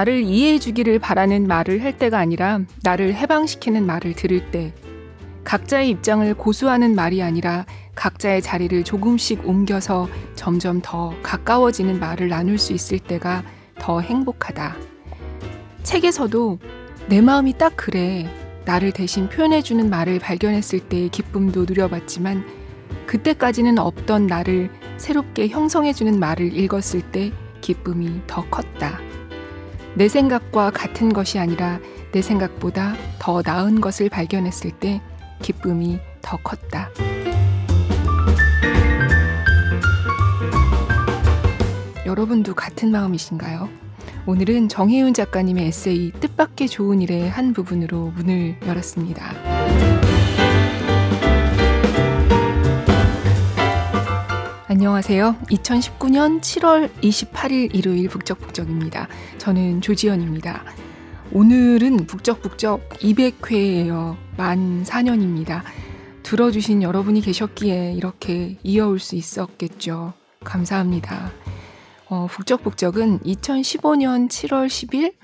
[0.00, 4.72] 나를 이해해 주기를 바라는 말을 할 때가 아니라 나를 해방시키는 말을 들을 때,
[5.44, 7.66] 각자의 입장을 고수하는 말이 아니라
[7.96, 13.42] 각자의 자리를 조금씩 옮겨서 점점 더 가까워지는 말을 나눌 수 있을 때가
[13.78, 14.74] 더 행복하다.
[15.82, 16.58] 책에서도
[17.08, 18.26] 내 마음이 딱 그래.
[18.64, 22.46] 나를 대신 표현해주는 말을 발견했을 때의 기쁨도 누려봤지만
[23.06, 29.09] 그때까지는 없던 나를 새롭게 형성해주는 말을 읽었을 때 기쁨이 더 컸다.
[29.94, 31.80] 내 생각과 같은 것이 아니라
[32.12, 35.00] 내 생각보다 더 나은 것을 발견했을 때
[35.42, 36.90] 기쁨이 더 컸다.
[42.06, 43.68] 여러분도 같은 마음이신가요?
[44.26, 50.19] 오늘은 정혜윤 작가님의 에세이 뜻밖의 좋은 일의 한 부분으로 문을 열었습니다.
[54.72, 55.34] 안녕하세요.
[55.50, 59.08] 2019년 7월 28일 일요일 북적북적입니다.
[59.38, 60.62] 저는 조지연입니다.
[61.32, 64.16] 오늘은 북적북적 200회예요.
[64.36, 65.62] 만 4년입니다.
[66.22, 70.12] 들어주신 여러분이 계셨기에 이렇게 이어올 수 있었겠죠.
[70.44, 71.32] 감사합니다.
[72.08, 75.14] 어, 북적북적은 2015년 7월 10일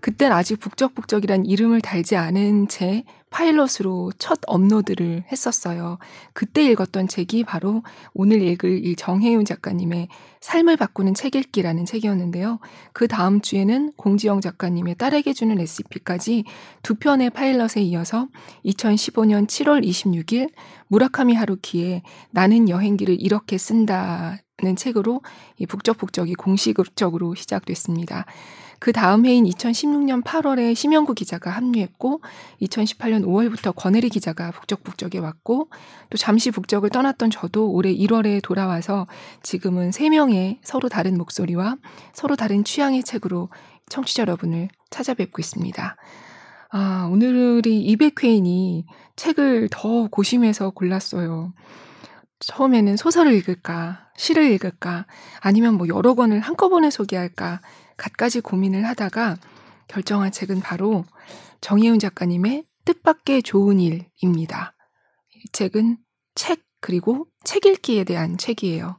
[0.00, 5.98] 그땐 아직 북적북적이란 이름을 달지 않은 채 파일럿으로 첫 업로드를 했었어요.
[6.32, 10.08] 그때 읽었던 책이 바로 오늘 읽을 이 정혜윤 작가님의
[10.40, 12.58] 삶을 바꾸는 책 읽기라는 책이었는데요.
[12.92, 16.44] 그 다음 주에는 공지영 작가님의 딸에게 주는 레시피까지
[16.82, 18.28] 두 편의 파일럿에 이어서
[18.64, 20.50] 2015년 7월 26일
[20.88, 25.22] 무라카미 하루키의 나는 여행기를 이렇게 쓴다 는 책으로
[25.56, 28.26] 이 북적북적이 공식적으로 시작됐습니다.
[28.80, 32.22] 그 다음 해인 2016년 8월에 심영구 기자가 합류했고
[32.62, 35.68] 2018년 5월부터 권혜리 기자가 북적북적에 왔고
[36.08, 39.06] 또 잠시 북적을 떠났던 저도 올해 1월에 돌아와서
[39.42, 41.76] 지금은 3명의 서로 다른 목소리와
[42.14, 43.50] 서로 다른 취향의 책으로
[43.90, 45.96] 청취자 여러분을 찾아뵙고 있습니다.
[46.72, 48.84] 아, 오늘이 200회이니
[49.16, 51.52] 책을 더 고심해서 골랐어요.
[52.38, 55.06] 처음에는 소설을 읽을까, 시를 읽을까,
[55.40, 57.62] 아니면 뭐 여러 권을 한꺼번에 소개할까,
[57.96, 59.38] 갖가지 고민을 하다가
[59.88, 61.06] 결정한 책은 바로
[61.62, 64.74] 정혜윤 작가님의 뜻밖의 좋은 일입니다.
[65.34, 65.96] 이 책은
[66.34, 68.98] 책 그리고 책 읽기에 대한 책이에요.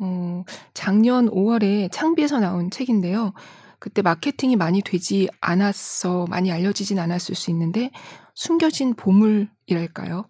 [0.00, 0.44] 어,
[0.74, 3.32] 작년 5월에 창비에서 나온 책인데요.
[3.78, 7.92] 그때 마케팅이 많이 되지 않았어, 많이 알려지진 않았을 수 있는데
[8.34, 10.28] 숨겨진 보물이랄까요?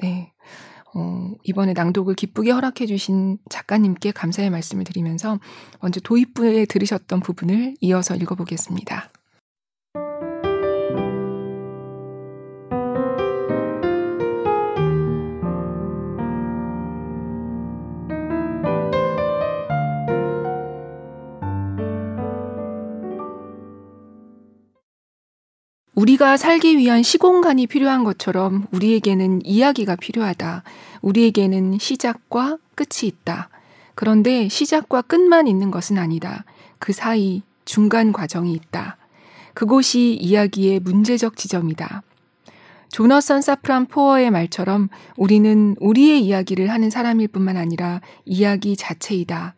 [0.00, 0.29] 네.
[0.94, 5.38] 어, 이번에 낭독을 기쁘게 허락해 주신 작가님께 감사의 말씀을 드리면서
[5.80, 9.10] 먼저 도입부에 들으셨던 부분을 이어서 읽어보겠습니다.
[26.00, 30.62] 우리가 살기 위한 시공간이 필요한 것처럼 우리에게는 이야기가 필요하다.
[31.02, 33.50] 우리에게는 시작과 끝이 있다.
[33.94, 36.46] 그런데 시작과 끝만 있는 것은 아니다.
[36.78, 38.96] 그 사이 중간 과정이 있다.
[39.52, 42.02] 그곳이 이야기의 문제적 지점이다.
[42.88, 49.54] 조너선 사프란 포어의 말처럼 우리는 우리의 이야기를 하는 사람일 뿐만 아니라 이야기 자체이다.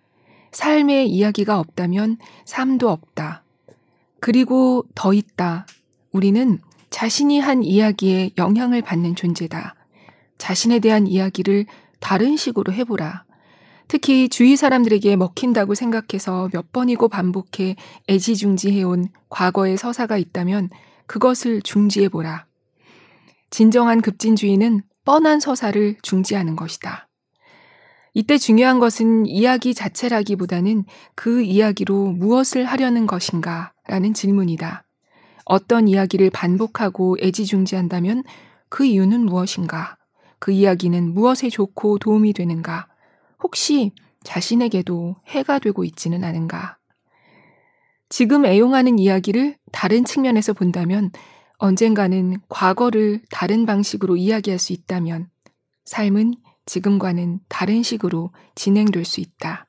[0.50, 2.16] 삶의 이야기가 없다면
[2.46, 3.44] 삶도 없다.
[4.18, 5.66] 그리고 더 있다.
[6.12, 6.58] 우리는
[6.90, 9.74] 자신이 한 이야기에 영향을 받는 존재다.
[10.38, 11.66] 자신에 대한 이야기를
[12.00, 13.24] 다른 식으로 해보라.
[13.88, 17.76] 특히 주위 사람들에게 먹힌다고 생각해서 몇 번이고 반복해
[18.08, 20.70] 애지중지해온 과거의 서사가 있다면
[21.06, 22.46] 그것을 중지해보라.
[23.50, 27.08] 진정한 급진주의는 뻔한 서사를 중지하는 것이다.
[28.14, 30.84] 이때 중요한 것은 이야기 자체라기보다는
[31.14, 34.84] 그 이야기로 무엇을 하려는 것인가 라는 질문이다.
[35.44, 38.22] 어떤 이야기를 반복하고 애지중지한다면
[38.68, 39.96] 그 이유는 무엇인가?
[40.38, 42.88] 그 이야기는 무엇에 좋고 도움이 되는가?
[43.42, 43.92] 혹시
[44.24, 46.78] 자신에게도 해가 되고 있지는 않은가?
[48.08, 51.10] 지금 애용하는 이야기를 다른 측면에서 본다면
[51.58, 55.28] 언젠가는 과거를 다른 방식으로 이야기할 수 있다면
[55.84, 56.34] 삶은
[56.66, 59.66] 지금과는 다른 식으로 진행될 수 있다.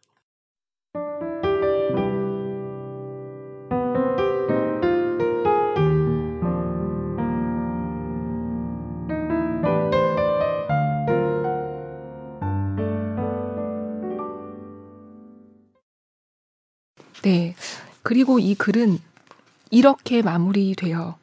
[17.24, 17.56] 네.
[18.04, 19.00] 그리고 이 글은
[19.72, 21.18] 이렇게 마무리되어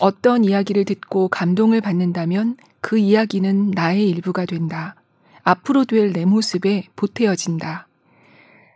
[0.00, 4.94] 어떤 이야기를 듣고 감동을 받는다면 그 이야기는 나의 일부가 된다.
[5.42, 7.88] 앞으로 될 내 모습에 보태어진다.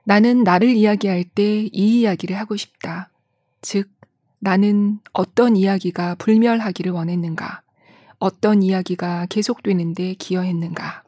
[0.05, 3.11] 나는 나를 이야기할 때 이 이야기를 하고 싶다.
[3.61, 3.91] 즉,
[4.41, 7.63] 나는 어떤 이야기가 불멸하기를 원했는가?
[8.19, 11.05] 어떤 이야기가 계속되는데 기여했는가?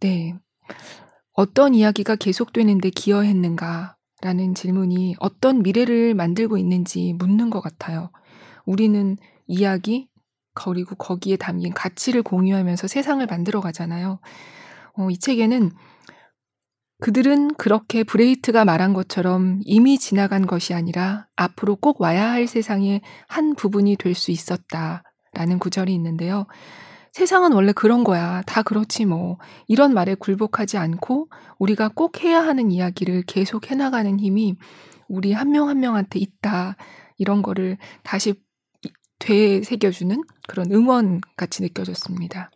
[0.00, 0.34] 네.
[1.36, 3.96] 어떤 이야기가 계속되는데 기여했는가?
[4.22, 8.10] 라는 질문이 어떤 미래를 만들고 있는지 묻는 것 같아요.
[8.64, 10.08] 우리는 이야기,
[10.54, 14.18] 그리고 거기에 담긴 가치를 공유하면서 세상을 만들어 가잖아요.
[14.94, 15.70] 어, 이 책에는
[17.02, 23.54] 그들은 그렇게 브레이트가 말한 것처럼 이미 지나간 것이 아니라 앞으로 꼭 와야 할 세상의 한
[23.54, 25.02] 부분이 될 수 있었다.
[25.34, 26.46] 라는 구절이 있는데요.
[27.16, 28.42] 세상은 원래 그런 거야.
[28.42, 29.38] 다 그렇지 뭐.
[29.68, 34.54] 이런 말에 굴복하지 않고 우리가 꼭 해야 하는 이야기를 계속 해나가는 힘이
[35.08, 36.76] 우리 한 명한 한 명한테 있다.
[37.16, 38.34] 이런 거를 다시
[39.18, 40.14] 되새겨주는
[40.46, 42.50] 그런 응원 같이 느껴졌습니다.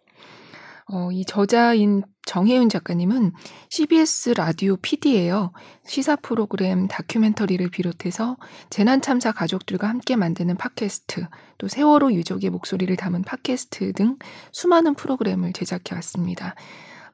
[0.93, 3.33] 어, 이 저자인 정혜윤 작가님은
[3.69, 5.53] CBS 라디오 PD예요.
[5.87, 8.37] 시사 프로그램 다큐멘터리를 비롯해서
[8.71, 11.27] 재난 참사 가족들과 함께 만드는 팟캐스트,
[11.59, 14.19] 또 세월호 유족의 목소리를 담은 팟캐스트 등
[14.53, 16.57] 수많은 프로그램을 제작해 왔습니다.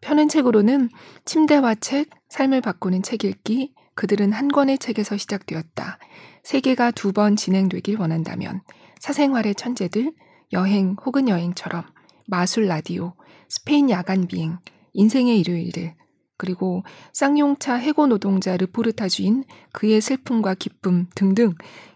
[0.01, 0.89] 펴는 책으로는
[1.27, 5.99] 침대와 책, 삶을 바꾸는 책 읽기, 그들은 한 권의 책에서 시작되었다.
[6.45, 8.63] 세계가 두 번 진행되길 원한다면,
[9.01, 10.13] 사생활의 천재들,
[10.53, 11.85] 여행 혹은 여행처럼,
[12.27, 13.15] 마술 라디오,
[13.49, 14.59] 스페인 야간 비행,
[14.93, 15.95] 인생의 일요일들,
[16.37, 21.55] 그리고 쌍용차 해고 노동자 르포르타주인 그의 슬픔과 기쁨 등등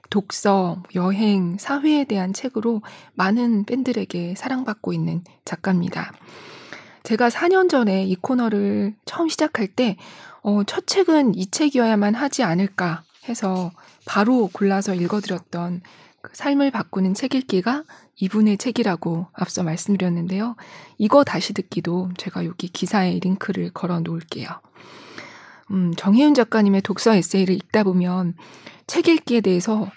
[0.08, 2.82] 독서, 여행, 사회에 대한 책으로
[3.14, 6.12] 많은 팬들에게 사랑받고 있는 작가입니다.
[7.04, 9.96] 제가 4년 전에 이 코너를 처음 시작할 때,
[10.42, 13.70] 어, 첫 책은 이 책이어야만 하지 않을까 해서
[14.04, 15.82] 바로 골라서 읽어드렸던
[16.22, 17.84] 그 삶을 바꾸는 책 읽기가
[18.20, 20.56] 이분의 책이라고 앞서 말씀드렸는데요.
[20.98, 24.48] 이거 다시 듣기도 제가 여기 기사에 링크를 걸어 놓을게요.
[25.72, 28.34] 음, 정혜윤 작가님의 독서 에세이를 읽다 보면
[28.86, 29.90] 책 읽기에 대해서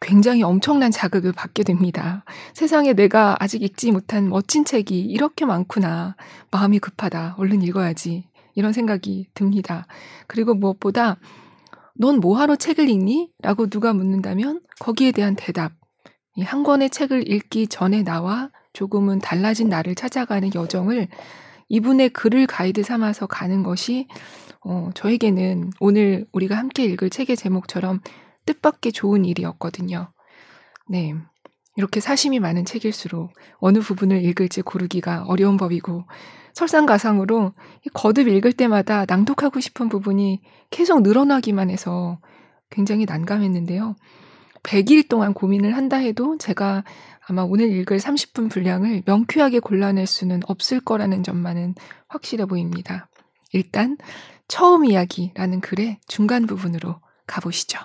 [0.00, 2.24] 굉장히 엄청난 자극을 받게 됩니다.
[2.52, 6.16] 세상에 내가 아직 읽지 못한 멋진 책이 이렇게 많구나.
[6.50, 7.36] 마음이 급하다.
[7.38, 8.28] 얼른 읽어야지.
[8.54, 9.86] 이런 생각이 듭니다.
[10.26, 11.16] 그리고 무엇보다
[11.94, 13.30] 넌 뭐하러 책을 읽니?
[13.40, 15.72] 라고 누가 묻는다면 거기에 대한 대답.
[16.36, 21.08] 이 한 권의 책을 읽기 전에 나와 조금은 달라진 나를 찾아가는 여정을
[21.68, 24.08] 이분의 글을 가이드 삼아서 가는 것이
[24.64, 28.00] 어, 저에게는 오늘 우리가 함께 읽을 책의 제목처럼
[28.46, 30.12] 뜻밖의 좋은 일이었거든요.
[30.88, 31.14] 네.
[31.76, 36.04] 이렇게 사심이 많은 책일수록 어느 부분을 읽을지 고르기가 어려운 법이고
[36.52, 37.52] 설상가상으로
[37.94, 40.40] 거듭 읽을 때마다 낭독하고 싶은 부분이
[40.70, 42.20] 계속 늘어나기만 해서
[42.70, 43.96] 굉장히 난감했는데요.
[44.64, 46.84] 100일 동안 고민을 한다 해도 제가
[47.26, 51.74] 아마 오늘 읽을 30분 분량을 명쾌하게 골라낼 수는 없을 거라는 점만은
[52.08, 53.08] 확실해 보입니다.
[53.52, 53.96] 일단
[54.48, 57.78] 처음 이야기라는 글의 중간 부분으로 가보시죠.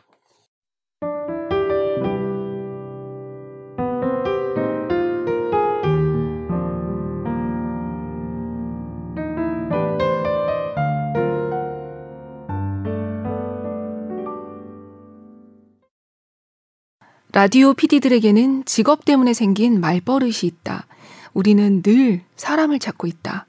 [17.32, 20.88] 라디오 PD들에게는 직업 때문에 생긴 말버릇이 있다.
[21.36, 23.46] 우리는 늘 사람을 찾고 있다.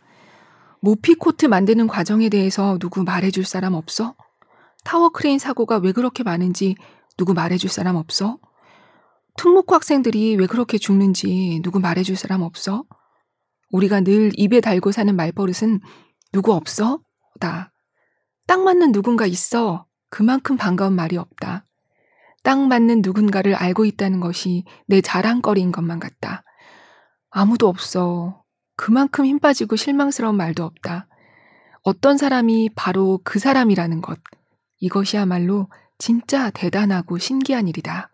[0.82, 4.14] 모피 코트 만드는 과정에 대해서 누구 말해줄 사람 없어?
[4.84, 6.76] 타워 크레인 사고가 왜 그렇게 많은지
[7.16, 8.38] 누구 말해줄 사람 없어?
[9.38, 12.84] 특목고 학생들이 왜 그렇게 죽는지 누구 말해줄 사람 없어?
[13.70, 15.80] 우리가 늘 입에 달고 사는 말버릇은
[16.32, 17.00] 누구 없어?
[17.40, 17.72] 다.
[18.46, 19.86] 딱 맞는 누군가 있어.
[20.10, 21.64] 그만큼 반가운 말이 없다.
[22.42, 26.42] 딱 맞는 누군가를 알고 있다는 것이 내 자랑거리인 것만 같다.
[27.30, 28.42] 아무도 없어.
[28.76, 31.06] 그만큼 힘 빠지고 실망스러운 말도 없다.
[31.82, 34.18] 어떤 사람이 바로 그 사람이라는 것.
[34.78, 35.68] 이것이야말로
[35.98, 38.10] 진짜 대단하고 신기한 일이다.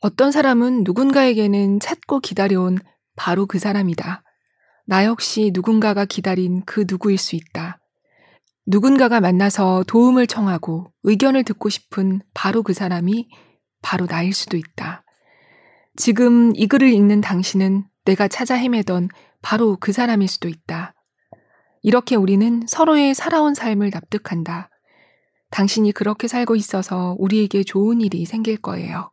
[0.00, 2.78] 어떤 사람은 누군가에게는 찾고 기다려온
[3.16, 4.22] 바로 그 사람이다.
[4.86, 7.80] 나 역시 누군가가 기다린 그 누구일 수 있다.
[8.66, 13.28] 누군가가 만나서 도움을 청하고 의견을 듣고 싶은 바로 그 사람이
[13.80, 15.04] 바로 나일 수도 있다.
[15.96, 19.08] 지금 이 글을 읽는 당신은 내가 찾아 헤매던
[19.40, 20.94] 바로 그 사람일 수도 있다.
[21.82, 24.70] 이렇게 우리는 서로의 살아온 삶을 납득한다.
[25.50, 29.12] 당신이 그렇게 살고 있어서 우리에게 좋은 일이 생길 거예요.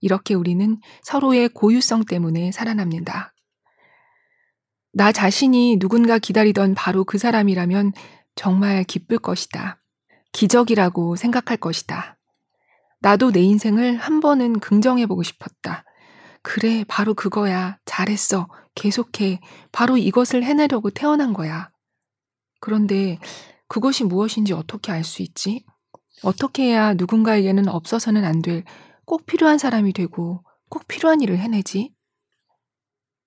[0.00, 3.32] 이렇게 우리는 서로의 고유성 때문에 살아남는다.
[4.94, 7.92] 나 자신이 누군가 기다리던 바로 그 사람이라면
[8.34, 9.80] 정말 기쁠 것이다.
[10.32, 12.16] 기적이라고 생각할 것이다.
[13.00, 15.84] 나도 내 인생을 한 번은 긍정해보고 싶었다.
[16.42, 17.78] 그래, 바로 그거야.
[17.84, 18.48] 잘했어.
[18.74, 19.40] 계속해.
[19.72, 21.70] 바로 이것을 해내려고 태어난 거야.
[22.60, 23.18] 그런데
[23.68, 25.64] 그것이 무엇인지 어떻게 알 수 있지?
[26.22, 28.64] 어떻게 해야 누군가에게는 없어서는 안 될
[29.04, 31.92] 꼭 필요한 사람이 되고 꼭 필요한 일을 해내지?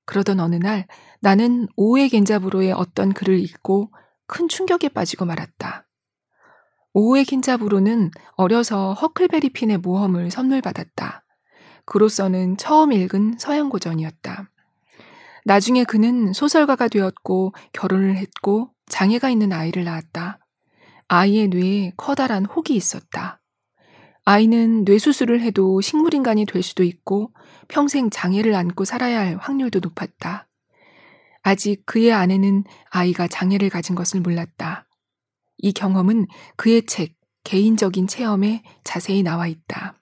[0.06, 0.88] 그러던 어느 날
[1.22, 3.92] 나는 오우의 겐자부로의 어떤 글을 읽고
[4.27, 5.88] 큰 충격에 빠지고 말았다.
[6.94, 11.25] 오우의 겐자부로는 어려서 허클베리 핀의 모험을 선물 받았다.
[11.86, 14.50] 그로서는 처음 읽은 서양 고전이었다.
[15.44, 20.39] 나중에 그는 소설가가 되었고 결혼을 했고 장애가 있는 아이를 낳았다.
[21.08, 23.41] 아이의 뇌에 커다란 혹이 있었다.
[24.24, 27.32] 아이는 뇌수술을 해도 식물인간이 될 수도 있고
[27.67, 30.48] 평생 장애를 안고 살아야 할 확률도 높았다.
[31.46, 34.88] 아직 그의 아내는 아이가 장애를 가진 것을 몰랐다.
[35.60, 36.25] 이 경험은
[36.56, 39.94] 그의 책, 개인적인 체험에 자세히 나와 있다.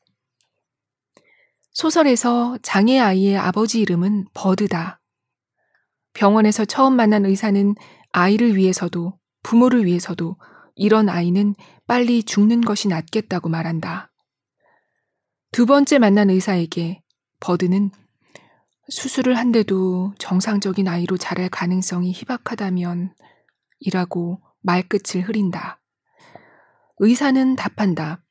[1.73, 5.01] 소설에서 장애 아이의 아버지 이름은 버드다.
[6.13, 7.75] 병원에서 처음 만난 의사는
[8.13, 10.37] 아이를 위해서도 부모를 위해서도
[10.75, 14.13] 이런 아이는 빨리 죽는 것이 낫겠다고 말한다.
[15.51, 17.01] 두 번째 만난 의사에게
[17.41, 17.91] 버드는
[18.89, 23.13] 수술을 한데도 정상적인 아이로 자랄 가능성이 희박하다면
[23.79, 25.79] 이라고 말끝을 흐린다.
[26.99, 28.23] 의사는 답한다.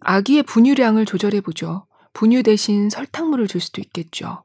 [0.00, 1.86] 아기의 분유량을 조절해보죠.
[2.12, 4.44] 분유 대신 설탕물을 줄 수도 있겠죠.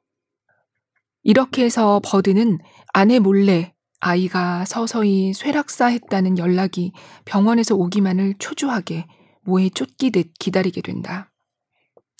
[1.23, 2.59] 이렇게 해서 버드는
[2.93, 6.93] 아내 몰래 아이가 서서히 쇠락사했다는 연락이
[7.25, 9.07] 병원에서 오기만을 초조하게
[9.41, 11.31] 모에 쫓기듯 기다리게 된다.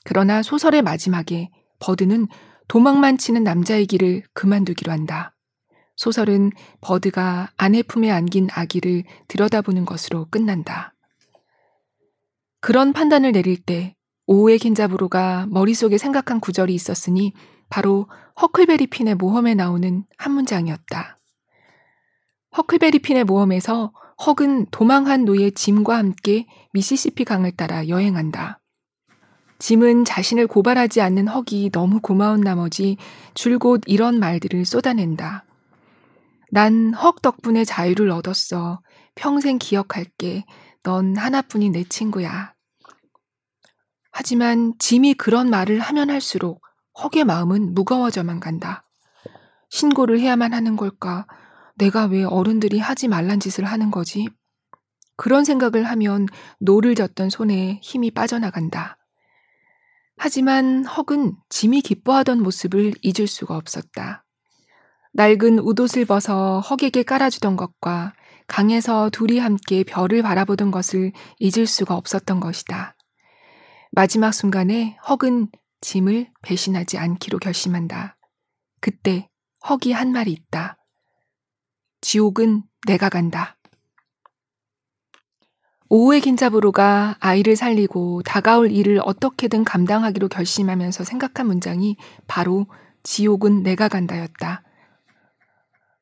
[0.03, 1.49] 그러나 소설의 마지막에
[1.79, 2.27] 버드는
[2.67, 5.35] 도망만 치는 남자의 길을 그만두기로 한다.
[5.95, 10.93] 소설은 버드가 아내 품에 안긴 아기를 들여다보는 것으로 끝난다.
[12.59, 13.95] 그런 판단을 내릴 때
[14.27, 17.33] 오우의 킨자브로가 머릿속에 생각한 구절이 있었으니
[17.69, 18.07] 바로
[18.41, 21.17] 허클베리 핀의 모험에 나오는 한 문장이었다.
[22.57, 28.59] 허클베리 핀의 모험에서 헉은 도망한 노예 짐과 함께 미시시피 강을 따라 여행한다.
[29.59, 32.97] 짐은 자신을 고발하지 않는 헉이 너무 고마운 나머지
[33.33, 35.45] 줄곧 이런 말들을 쏟아낸다.
[36.51, 38.81] 난 헉 덕분에 자유를 얻었어.
[39.15, 40.45] 평생 기억할게.
[40.83, 42.53] 넌 하나뿐인 내 친구야.
[44.11, 46.61] 하지만 짐이 그런 말을 하면 할수록
[46.99, 48.83] 헉의 마음은 무거워져만 간다.
[49.69, 51.27] 신고를 해야만 하는 걸까?
[51.75, 54.27] 내가 왜 어른들이 하지 말란 짓을 하는 거지?
[55.17, 56.27] 그런 생각을 하면
[56.59, 58.96] 노를 젓던 손에 힘이 빠져나간다.
[60.17, 64.25] 하지만 헉은 짐이 기뻐하던 모습을 잊을 수가 없었다.
[65.13, 68.13] 낡은 웃옷을 벗어 헉에게 깔아주던 것과
[68.47, 72.95] 강에서 둘이 함께 별을 바라보던 것을 잊을 수가 없었던 것이다.
[73.91, 75.49] 마지막 순간에 헉은
[75.81, 78.17] 짐을 배신하지 않기로 결심한다.
[78.81, 79.29] 그때
[79.69, 80.77] 헉이 한 말이 있다.
[82.01, 83.56] 지옥은 내가 간다.
[85.89, 91.95] 오후의 긴자부로가 아이를 살리고 다가올 일을 어떻게든 감당하기로 결심하면서 생각한 문장이
[92.27, 92.67] 바로
[93.03, 94.63] 지옥은 내가 간다였다.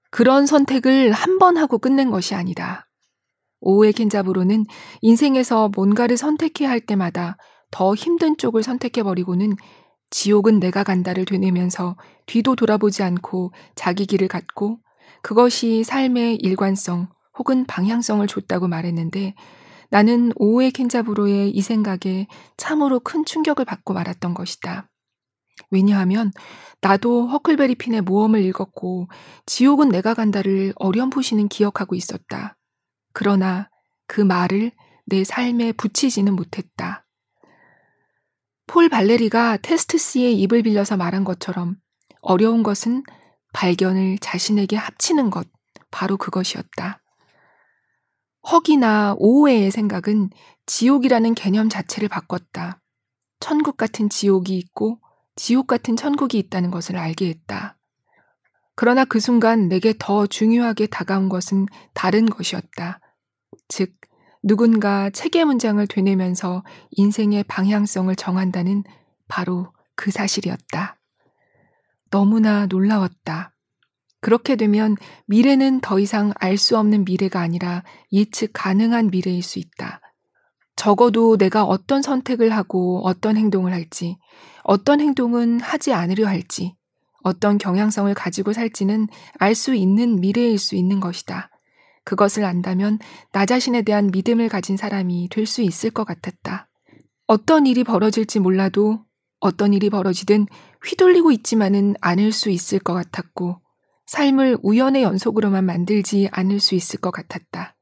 [0.10, 2.88] 그런 선택을 한 번 하고 끝낸 것이 아니다.
[3.60, 4.66] 오후의 긴자부로는
[5.02, 7.38] 인생에서 뭔가를 선택해야 할 때마다
[7.72, 9.56] 더 힘든 쪽을 선택해버리고는
[10.10, 14.80] 지옥은 내가 간다를 되뇌면서 뒤도 돌아보지 않고 자기 길을 갔고
[15.22, 19.36] 그것이 삶의 일관성 혹은 방향성을 줬다고 말했는데
[19.90, 22.28] 나는 오후의 켄자부로의 이 생각에
[22.58, 24.90] 참으로 큰 충격을 받고 말았던 것이다.
[25.72, 26.32] 왜냐하면
[26.82, 29.08] 나도 허클베리 핀의 모험을 읽었고
[29.46, 32.58] 지옥은 내가 간다를 어렴풋이는 기억하고 있었다.
[33.14, 33.70] 그러나
[34.08, 34.72] 그 말을
[35.06, 37.06] 내 삶에 붙이지는 못했다.
[38.68, 41.78] 폴 발레리가 테스트 C의 입을 빌려서 말한 것처럼
[42.22, 43.04] 어려운 것은
[43.54, 45.48] 발견을 자신에게 합치는 것,
[45.92, 47.02] 바로 그것이었다.
[48.52, 50.30] 허기나 오해의 생각은
[50.66, 52.82] 지옥이라는 개념 자체를 바꿨다.
[53.40, 55.00] 천국 같은 지옥이 있고
[55.36, 57.78] 지옥 같은 천국이 있다는 것을 알게 했다.
[58.76, 63.00] 그러나 그 순간 내게 더 중요하게 다가온 것은 다른 것이었다.
[63.68, 63.96] 즉,
[64.44, 68.84] 누군가 체계 문장을 되뇌면서 인생의 방향성을 정한다는
[69.28, 70.98] 바로 그 사실이었다.
[72.12, 73.55] 너무나 놀라웠다.
[74.26, 80.02] 그렇게 되면 미래는 더 이상 알 수 없는 미래가 아니라 예측 가능한 미래일 수 있다.
[80.76, 84.18] 적어도 내가 어떤 선택을 하고 어떤 행동을 할지,
[84.64, 86.74] 어떤 행동은 하지 않으려 할지,
[87.22, 91.52] 어떤 경향성을 가지고 살지는 알 수 있는 미래일 수 있는 것이다.
[92.04, 92.98] 그것을 안다면
[93.32, 96.68] 나 자신에 대한 믿음을 가진 사람이 될 수 있을 것 같았다.
[97.28, 99.06] 어떤 일이 벌어질지 몰라도
[99.40, 100.48] 어떤 일이 벌어지든
[100.84, 103.62] 휘둘리고 있지만은 않을 수 있을 것 같았고,
[104.08, 107.76] 삶을 우연의 연속으로만 만들지 않을 수 있을 것 같았다.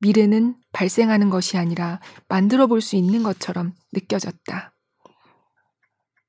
[0.00, 4.72] 미래는 발생하는 것이 아니라 만들어 볼 수 있는 것처럼 느껴졌다.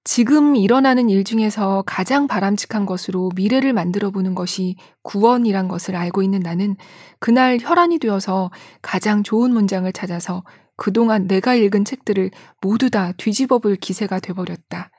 [0.08, 6.42] 지금 일어나는 일 중에서 가장 바람직한 것으로 미래를 만들어 보는 것이 구원이란 것을 알고 있는
[6.42, 6.76] 나는
[7.20, 8.52] 그날 혈안이 되어서
[8.84, 10.44] 가장 좋은 문장을 찾아서
[10.78, 12.30] 그동안 내가 읽은 책들을
[12.62, 14.92] 모두 다 뒤집어 볼 기세가 돼버렸다.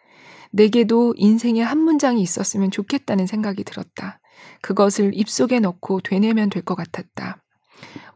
[0.53, 4.19] 내게도 인생에 한 문장이 있었으면 좋겠다는 생각이 들었다.
[4.63, 7.43] 그것을 입속에 넣고 되뇌면 될 것 같았다.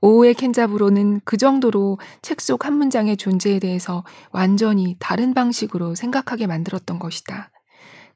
[0.01, 6.99] 오에 겐자부로는 그 정도로 책 속 한 문장의 존재에 대해서 완전히 다른 방식으로 생각하게 만들었던
[6.99, 7.51] 것이다.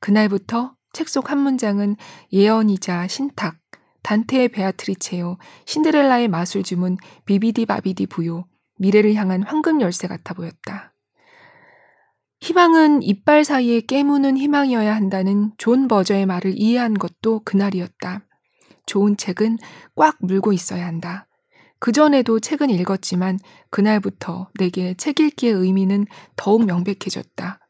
[0.01, 1.97] 그날부터 책 속 한 문장은
[2.33, 3.57] 예언이자 신탁,
[4.03, 6.97] 단테의 베아트리체요, 신데렐라의 마술 주문,
[7.27, 8.47] 비비디 바비디 부요,
[8.79, 10.94] 미래를 향한 황금 열쇠 같아 보였다.
[12.45, 18.21] 희망은 이빨 사이에 깨무는 희망이어야 한다는 존 버저의 말을 이해한 것도 그날이었다.
[18.85, 19.57] 좋은 책은
[19.97, 21.27] 꽉 물고 있어야 한다.
[21.79, 23.39] 그전에도 책은 읽었지만
[23.71, 26.05] 그날부터 내게 책 읽기의 의미는
[26.37, 27.61] 더욱 명백해졌다.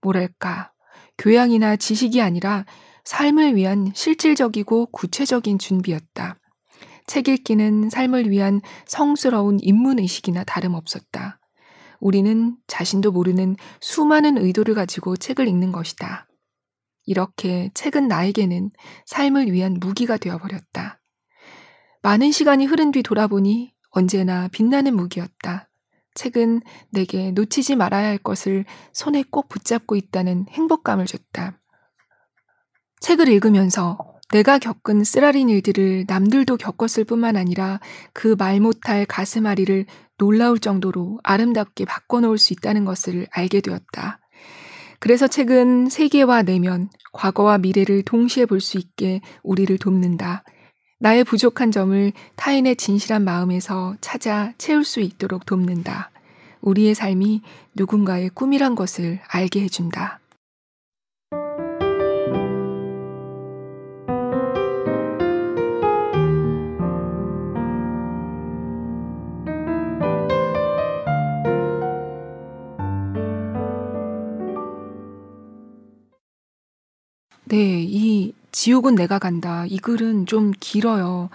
[0.00, 0.72] 뭐랄까,
[1.18, 2.64] 교양이나 지식이 아니라
[3.04, 6.38] 삶을 위한 실질적이고 구체적인 준비였다.
[7.06, 11.40] 책 읽기는 삶을 위한 성스러운 인문의식이나 다름없었다.
[12.00, 16.26] 우리는 자신도 모르는 수많은 의도를 가지고 책을 읽는 것이다.
[17.06, 18.70] 이렇게 책은 나에게는
[19.06, 21.00] 삶을 위한 무기가 되어버렸다.
[22.02, 25.68] 많은 시간이 흐른 뒤 돌아보니 언제나 빛나는 무기였다.
[26.14, 31.60] 책은 내게 놓치지 말아야 할 것을 손에 꼭 붙잡고 있다는 행복감을 줬다.
[33.00, 33.98] 책을 읽으면서
[34.30, 37.80] 내가 겪은 쓰라린 일들을 남들도 겪었을 뿐만 아니라
[38.12, 39.86] 그 말 못할 가슴앓이를
[40.18, 44.20] 놀라울 정도로 아름답게 바꿔놓을 수 있다는 것을 알게 되었다.
[45.00, 50.42] 그래서 책은 세계와 내면, 과거와 미래를 동시에 볼 수 있게 우리를 돕는다.
[50.98, 56.10] 나의 부족한 점을 타인의 진실한 마음에서 찾아 채울 수 있도록 돕는다.
[56.60, 57.42] 우리의 삶이
[57.76, 60.18] 누군가의 꿈이란 것을 알게 해준다.
[77.48, 79.64] 네, 이 지옥은 내가 간다.
[79.66, 81.30] 이 글은 좀 길어요.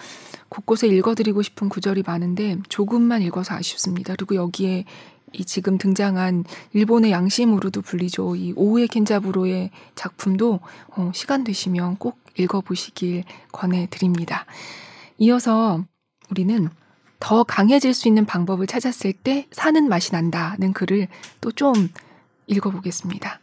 [0.50, 4.14] 곳곳에 읽어드리고 싶은 구절이 많은데 조금만 읽어서 아쉽습니다.
[4.16, 4.86] 그리고 여기에
[5.32, 8.36] 이 지금 등장한 일본의 양심으로도 불리죠.
[8.36, 10.60] 이 오우의 켄자부로의 작품도
[10.96, 14.46] 어, 시간 되시면 꼭 읽어보시길 권해드립니다.
[15.18, 15.84] 이어서
[16.30, 16.70] 우리는
[17.20, 21.08] 더 강해질 수 있는 방법을 찾았을 때 사는 맛이 난다는 글을
[21.42, 21.74] 또 좀
[22.48, 23.40] 읽어보겠습니다.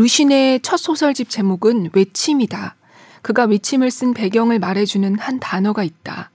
[0.00, 2.74] 루신의 첫 소설집 제목은 외침이다.
[3.20, 6.30] 그가 외침을 쓴 배경을 말해주는 한 단어가 있다.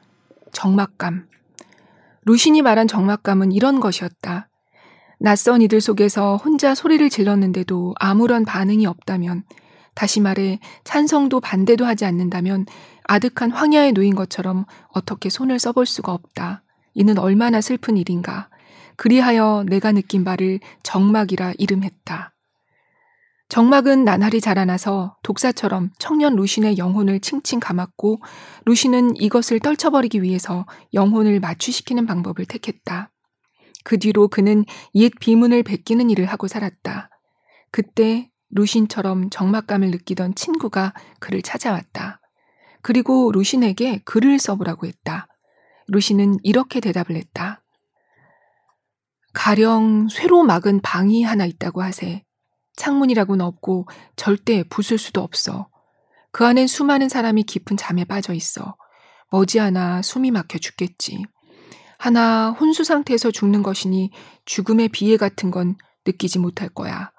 [0.51, 1.25] 적막감.
[2.25, 4.49] 루신이 말한 적막감은 이런 것이었다.
[5.17, 9.45] 낯선 이들 속에서 혼자 소리를 질렀는데도 아무런 반응이 없다면,
[9.95, 12.67] 다시 말해 찬성도 반대도 하지 않는다면
[13.05, 16.61] 아득한 황야에 놓인 것처럼 어떻게 손을 써볼 수가 없다.
[16.93, 18.47] 이는 얼마나 슬픈 일인가.
[18.95, 22.34] 그리하여 내가 느낀 바를 적막이라 이름했다.
[23.47, 28.19] 정막은 나날이 자라나서 독사처럼 청년 루신의 영혼을 칭칭 감았고
[28.65, 33.11] 루신은 이것을 떨쳐버리기 위해서 영혼을 마취시키는 방법을 택했다.
[33.83, 37.09] 그 뒤로 그는 옛 비문을 베끼는 일을 하고 살았다.
[37.69, 42.19] 그때 루신처럼 정막감을 느끼던 친구가 그를 찾아왔다.
[42.81, 45.27] 그리고 루신에게 글을 써보라고 했다.
[45.87, 47.63] 루신은 이렇게 대답을 했다.
[49.33, 52.24] 가령 쇠로 막은 방이 하나 있다고 하세.
[52.75, 55.67] 창문이라고는 없고 절대 부술 수도 없어.
[56.31, 58.75] 그 안엔 수많은 사람이 깊은 잠에 빠져 있어.
[59.31, 61.23] 머지않아 숨이 막혀 죽겠지.
[61.97, 64.11] 하나 혼수 상태에서 죽는 것이니
[64.45, 67.11] 죽음의 비애 같은 건 느끼지 못할 거야.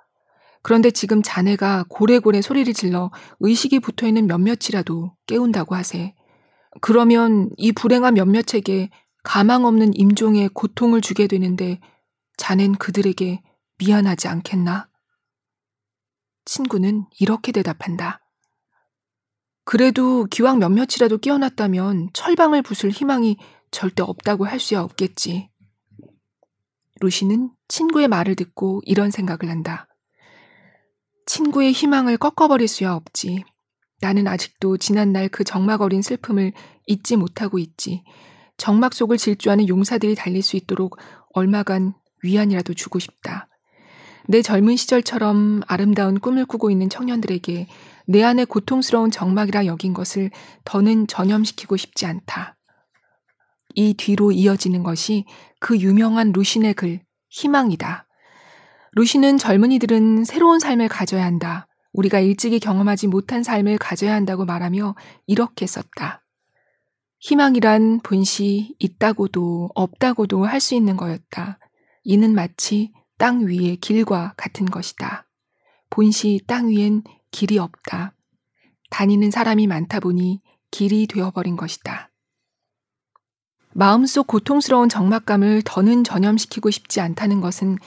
[0.63, 6.15] 그런데 지금 자네가 고래고래 소리를 질러 의식이 붙어 있는 몇몇이라도 깨운다고 하세.
[6.81, 8.91] 그러면 이 불행한 몇몇에게
[9.23, 11.81] 가망 없는 임종의 고통을 주게 되는데
[12.37, 13.43] 자넨 그들에게
[13.79, 14.89] 미안하지 않겠나?
[16.47, 18.21] 친구는 이렇게 대답한다.
[19.65, 23.37] 그래도 기왕 몇몇이라도 끼어났다면 철방을 부술 희망이
[23.71, 25.51] 절대 없다고 할 수야 없겠지.
[27.01, 29.89] 루시는 친구의 말을 듣고 이런 생각을 한다.
[31.27, 33.45] 친구의 희망을 꺾어버릴 수야 없지.
[34.01, 36.53] 나는 아직도 지난날 그 적막 어린 슬픔을
[36.87, 38.05] 잊지 못하고 있지.
[38.57, 40.97] 정막 속을 질주하는 용사들이 달릴 수 있도록
[41.31, 43.49] 얼마간 위안이라도 주고 싶다.
[44.29, 47.67] 내 젊은 시절처럼 아름다운 꿈을 꾸고 있는 청년들에게
[48.09, 50.31] 내 안에 고통스러운 정막이라 여긴 것을
[50.65, 52.57] 더는 전염시키고 싶지 않다.
[53.75, 55.25] 이 뒤로 이어지는 것이
[55.61, 58.07] 그 유명한 루신의 글, 희망이다.
[58.93, 61.67] 루신은 젊은이들은 새로운 삶을 가져야 한다.
[61.93, 64.95] 우리가 일찍이 경험하지 못한 삶을 가져야 한다고 말하며
[65.27, 66.23] 이렇게 썼다.
[67.21, 71.59] 희망이란 본시 있다고도 없다고도 할 수 있는 거였다.
[72.05, 75.27] 이는 마치 땅 위의 길과 같은 것이다.
[75.91, 78.13] 본시 땅 위엔 길이 없다.
[78.91, 82.11] 다니는 사람이 많다 보니 길이 되어버린 것이다.
[83.73, 87.79] 마음속 고통스러운 적막감을 더는 전염시키고 싶지 않다는 것은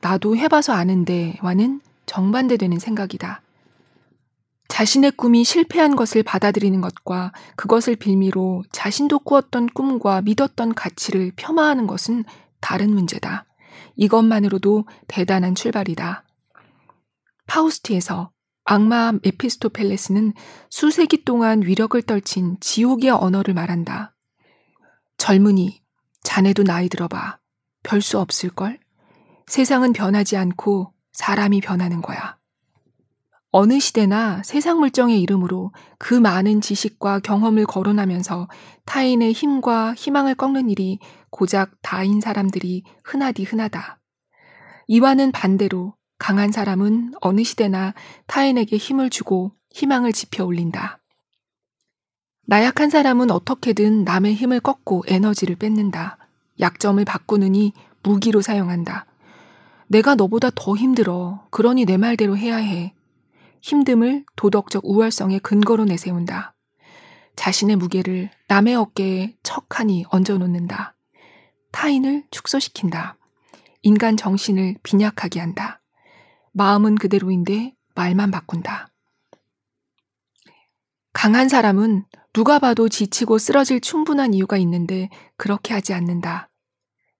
[0.00, 3.42] 나도 해봐서 아는데와는 정반대되는 생각이다.
[4.68, 12.24] 자신의 꿈이 실패한 것을 받아들이는 것과 그것을 빌미로 자신도 꾸었던 꿈과 믿었던 가치를 폄하하는 것은
[12.60, 13.45] 다른 문제다.
[13.96, 16.24] 이것만으로도 대단한 출발이다.
[17.46, 18.30] 파우스트에서
[18.64, 20.32] 악마 메피스토펠레스는
[20.70, 24.14] 수세기 동안 위력을 떨친 지옥의 언어를 말한다.
[25.18, 25.80] 젊은이,
[26.24, 27.38] 자네도 나이 들어봐.
[27.84, 28.80] 별 수 없을걸?
[29.46, 32.36] 세상은 변하지 않고 사람이 변하는 거야.
[33.52, 38.48] 어느 시대나 세상 물정의 이름으로 그 많은 지식과 경험을 거론하면서
[38.84, 40.98] 타인의 힘과 희망을 꺾는 일이
[41.36, 44.00] 고작 다인 사람들이 흔하디 흔하다.
[44.86, 47.92] 이와는 반대로 강한 사람은 어느 시대나
[48.26, 50.98] 타인에게 힘을 주고 희망을 지펴 올린다.
[52.46, 56.16] 나약한 사람은 어떻게든 남의 힘을 꺾고 에너지를 뺏는다.
[56.58, 59.04] 약점을 바꾸느니 무기로 사용한다.
[59.88, 61.46] 내가 너보다 더 힘들어.
[61.50, 62.94] 그러니 내 말대로 해야 해.
[63.60, 66.54] 힘듦을 도덕적 우월성의 근거로 내세운다.
[67.34, 70.95] 자신의 무게를 남의 어깨에 척하니 얹어놓는다.
[71.76, 73.18] 타인을 축소시킨다.
[73.82, 75.82] 인간 정신을 빈약하게 한다.
[76.52, 78.88] 마음은 그대로인데 말만 바꾼다.
[81.12, 86.48] 강한 사람은 누가 봐도 지치고 쓰러질 충분한 이유가 있는데 그렇게 하지 않는다.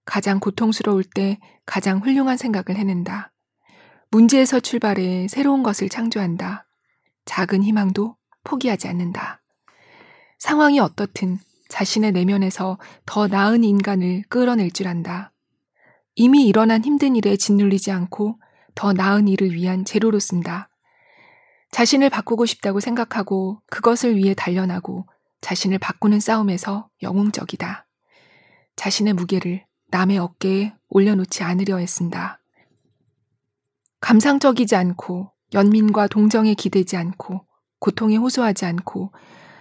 [0.06, 3.32] 가장 고통스러울 때 가장 훌륭한 생각을 해낸다.
[4.10, 6.66] 문제에서 출발해 새로운 것을 창조한다.
[7.26, 9.42] 작은 희망도 포기하지 않는다.
[10.38, 15.32] 상황이 어떻든 자신의 내면에서 더 나은 인간을 끌어낼 줄 안다.
[16.14, 18.40] 이미 일어난 힘든 일에 짓눌리지 않고
[18.74, 20.68] 더 나은 일을 위한 재료로 쓴다.
[21.72, 25.06] 자신을 바꾸고 싶다고 생각하고 그것을 위해 단련하고
[25.40, 27.86] 자신을 바꾸는 싸움에서 영웅적이다.
[28.76, 32.40] 자신의 무게를 남의 어깨에 올려놓지 않으려 애쓴다.
[34.00, 37.46] 감상적이지 않고 연민과 동정에 기대지 않고
[37.78, 39.12] 고통에 호소하지 않고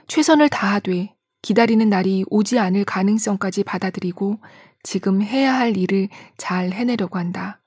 [0.08, 1.15] 최선을 다하되
[1.46, 4.40] 기다리는 날이 오지 않을 가능성까지 받아들이고
[4.82, 7.62] 지금 해야 할 일을 잘 해내려고 한다.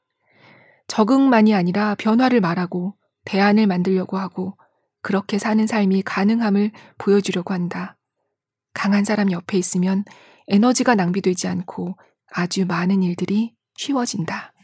[0.89, 4.59] 적응만이 아니라 변화를 말하고 대안을 만들려고 하고
[5.01, 7.97] 그렇게 사는 삶이 가능함을 보여주려고 한다.
[8.75, 10.05] 강한 사람 옆에 있으면
[10.49, 11.97] 에너지가 낭비되지 않고
[12.33, 14.55] 아주 많은 일들이 쉬워진다.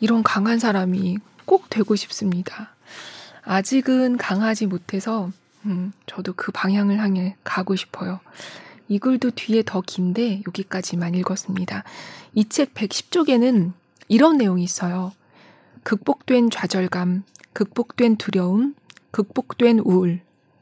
[0.00, 2.74] 이런 강한 사람이 꼭 되고 싶습니다.
[3.42, 5.30] 아직은 강하지 못해서
[5.64, 8.20] 음, 저도 그 방향을 향해 가고 싶어요.
[8.88, 11.84] 이 글도 뒤에 더 긴데 여기까지만 읽었습니다.
[12.34, 13.72] 이 책 110쪽에는
[14.08, 15.12] 이런 내용이 있어요.
[15.82, 18.74] 극복된 좌절감, 극복된 두려움,
[19.10, 20.20] 극복된 우울,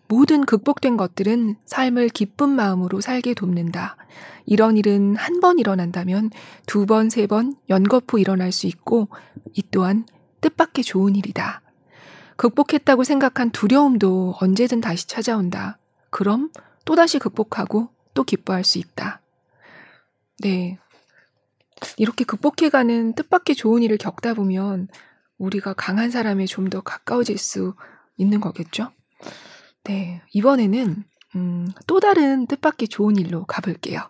[0.09, 3.97] 모든 극복된 것들은 삶을 기쁜 마음으로 살게 돕는다.
[4.47, 6.31] 이런 일은 한 번 일어난다면
[6.67, 9.09] 두 번, 세 번 연거푸 일어날 수 있고
[9.55, 10.07] 이 또한
[10.41, 11.63] 뜻밖의 좋은 일이다.
[12.37, 15.79] 극복했다고 생각한 두려움도 언제든 다시 찾아온다.
[16.11, 16.51] 그럼
[16.85, 19.21] 또다시 극복하고 또 기뻐할 수 있다.
[20.41, 20.79] 네.
[21.97, 24.89] 이렇게 극복해가는 뜻밖의 좋은 일을 겪다 보면
[25.39, 27.75] 우리가 강한 사람에 좀 더 가까워질 수
[28.17, 28.91] 있는 거겠죠?
[29.85, 30.23] 네.
[30.33, 31.05] 이번에는,
[31.37, 34.01] 음, 또 다른 뜻밖의 좋은 일로 가볼게요.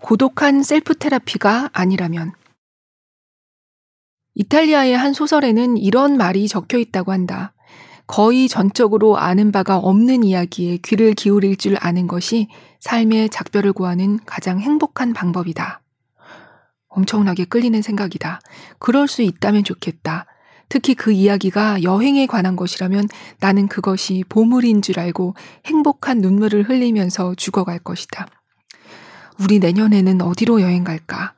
[0.00, 2.32] 고독한 셀프 테라피가 아니라면
[4.34, 7.54] 이탈리아의 한 소설에는 이런 말이 적혀 있다고 한다.
[8.06, 12.48] 거의 전적으로 아는 바가 없는 이야기에 귀를 기울일 줄 아는 것이
[12.80, 15.80] 삶의 작별을 구하는 가장 행복한 방법이다.
[16.88, 18.40] 엄청나게 끌리는 생각이다.
[18.78, 20.26] 그럴 수 있다면 좋겠다.
[20.68, 23.08] 특히 그 이야기가 여행에 관한 것이라면
[23.40, 25.34] 나는 그것이 보물인 줄 알고
[25.66, 28.26] 행복한 눈물을 흘리면서 죽어갈 것이다.
[29.38, 31.34] 우리 내년에는 어디로 여행 갈까?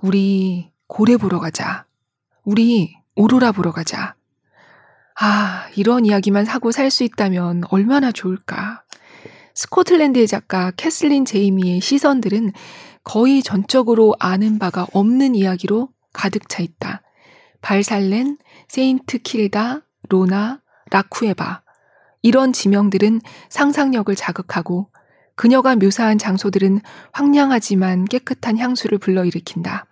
[0.00, 1.86] 우리 고래 보러 가자.
[2.44, 4.16] 우리 오로라 보러 가자.
[5.20, 8.82] 아, 이런 이야기만 하고 살 수 있다면 얼마나 좋을까.
[9.54, 12.52] 스코틀랜드의 작가 캐슬린 제이미의 시선들은
[13.04, 17.02] 거의 전적으로 아는 바가 없는 이야기로 가득 차 있다.
[17.62, 21.62] 발살렌, 세인트 킬다, 로나, 라쿠에바.
[22.22, 24.88] 이런 지명들은 상상력을 자극하고
[25.36, 26.80] 그녀가 묘사한 장소들은
[27.12, 29.86] 황량하지만 깨끗한 향수를 불러일으킨다.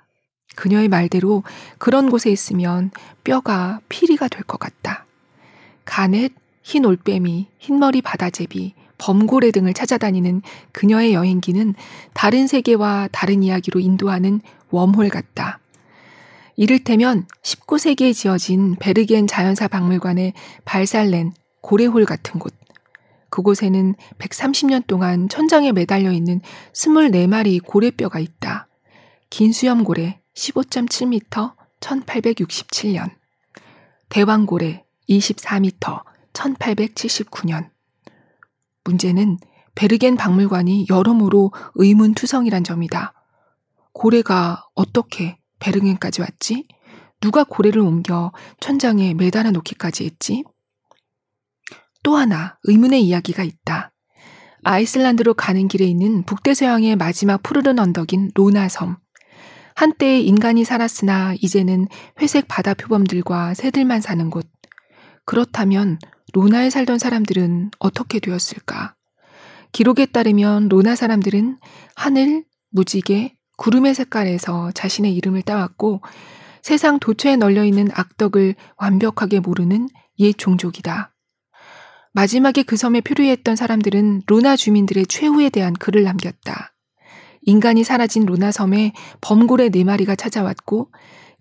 [0.56, 1.42] 그녀의 말대로
[1.78, 2.90] 그런 곳에 있으면
[3.24, 5.06] 뼈가 피리가 될 것 같다.
[5.84, 11.74] 가넷, 흰 올빼미, 흰머리 바다제비, 범고래 등을 찾아다니는 그녀의 여행기는
[12.14, 14.40] 다른 세계와 다른 이야기로 인도하는
[14.70, 15.58] 웜홀 같다.
[16.56, 22.54] 이를테면 19세기에 지어진 베르겐 자연사 박물관의 발살렌 고래홀 같은 곳.
[23.30, 26.40] 그곳에는 130년 동안 천장에 매달려 있는
[26.74, 28.68] 24마리 고래뼈가 있다.
[29.30, 33.10] 긴 수염고래 15.7m 1867년.
[34.10, 37.70] 대왕고래 24m 1879년.
[38.84, 39.38] 문제는
[39.74, 43.14] 베르겐 박물관이 여러모로 의문투성이란 점이다.
[43.92, 46.66] 고래가 어떻게 베르겐까지 왔지?
[47.20, 50.44] 누가 고래를 옮겨 천장에 매달아 놓기까지 했지?
[52.02, 53.92] 또 하나 의문의 이야기가 있다.
[54.64, 58.96] 아이슬란드로 가는 길에 있는 북대서양의 마지막 푸르른 언덕인 로나섬.
[59.74, 61.88] 한때 인간이 살았으나 이제는
[62.20, 64.46] 회색 바다 표범들과 새들만 사는 곳.
[65.24, 65.98] 그렇다면
[66.32, 68.94] 로나에 살던 사람들은 어떻게 되었을까?
[69.72, 71.58] 기록에 따르면 로나 사람들은
[71.94, 76.02] 하늘, 무지개, 구름의 색깔에서 자신의 이름을 따왔고
[76.62, 81.14] 세상 도처에 널려 있는 악덕을 완벽하게 모르는 옛 종족이다.
[82.12, 86.74] 마지막에 그 섬에 표류했던 사람들은 로나 주민들의 최후에 대한 글을 남겼다.
[87.42, 90.92] 인간이 사라진 로나 섬에 범고래 네 마리가 찾아왔고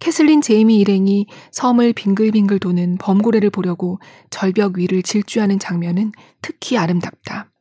[0.01, 3.99] 캐슬린 제이미 일행이 섬을 빙글빙글 도는 범고래를 보려고
[4.31, 6.11] 절벽 위를 질주하는 장면은
[6.41, 7.51] 특히 아름답다.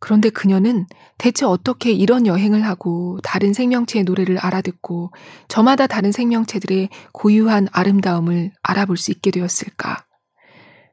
[0.00, 0.86] 그런데 그녀는
[1.18, 5.12] 대체 어떻게 이런 여행을 하고 다른 생명체의 노래를 알아듣고
[5.48, 10.06] 저마다 다른 생명체들의 고유한 아름다움을 알아볼 수 있게 되었을까?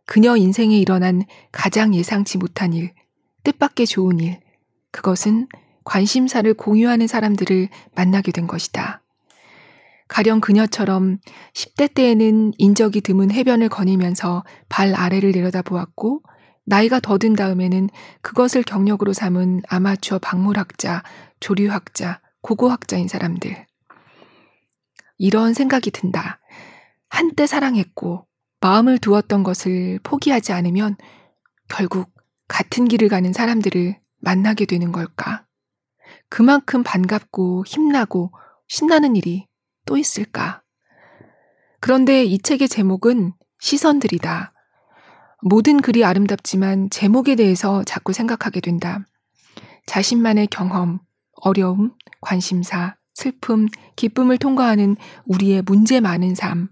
[0.06, 2.94] 그녀 인생에 일어난 가장 예상치 못한 일,
[3.46, 4.42] 뜻밖의 좋은 일,
[4.92, 5.48] 그것은
[5.86, 9.02] 관심사를 공유하는 사람들을 만나게 된 것이다.
[10.10, 11.20] 가령 그녀처럼
[11.54, 16.24] 10대 때에는 인적이 드문 해변을 거니면서 발 아래를 내려다보았고
[16.66, 17.90] 나이가 더 든 다음에는
[18.22, 21.04] 그것을 경력으로 삼은 아마추어 박물학자,
[21.40, 23.66] 조류학자, 고고학자인 사람들.
[25.18, 26.40] 이런 생각이 든다.
[27.10, 28.26] 한때 사랑했고
[28.62, 30.96] 마음을 두었던 것을 포기하지 않으면
[31.68, 32.12] 결국
[32.48, 35.46] 같은 길을 가는 사람들을 만나게 되는 걸까?
[36.30, 38.32] 그만큼 반갑고 힘나고
[38.68, 39.49] 신나는 일이
[39.90, 40.62] 또 있을까?
[41.80, 44.54] 그런데 이 책의 제목은 시선들이다.
[45.42, 49.04] 모든 글이 아름답지만 제목에 대해서 자꾸 생각하게 된다.
[49.88, 51.00] 자신만의 경험,
[51.42, 56.70] 어려움, 관심사, 슬픔, 기쁨을 통과하는 우리의 문제 많은 삶,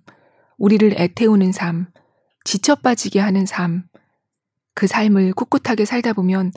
[0.59, 1.87] 우리를 애태우는 삶,
[2.43, 3.85] 지쳐 빠지게 하는 삶,
[4.75, 6.51] 그 삶을 꿋꿋하게 살다 보면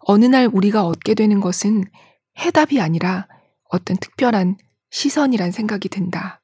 [0.00, 1.84] 어느 날 우리가 얻게 되는 것은
[2.38, 3.28] 해답이 아니라
[3.68, 4.56] 어떤 특별한
[4.90, 6.42] 시선이란 생각이 든다.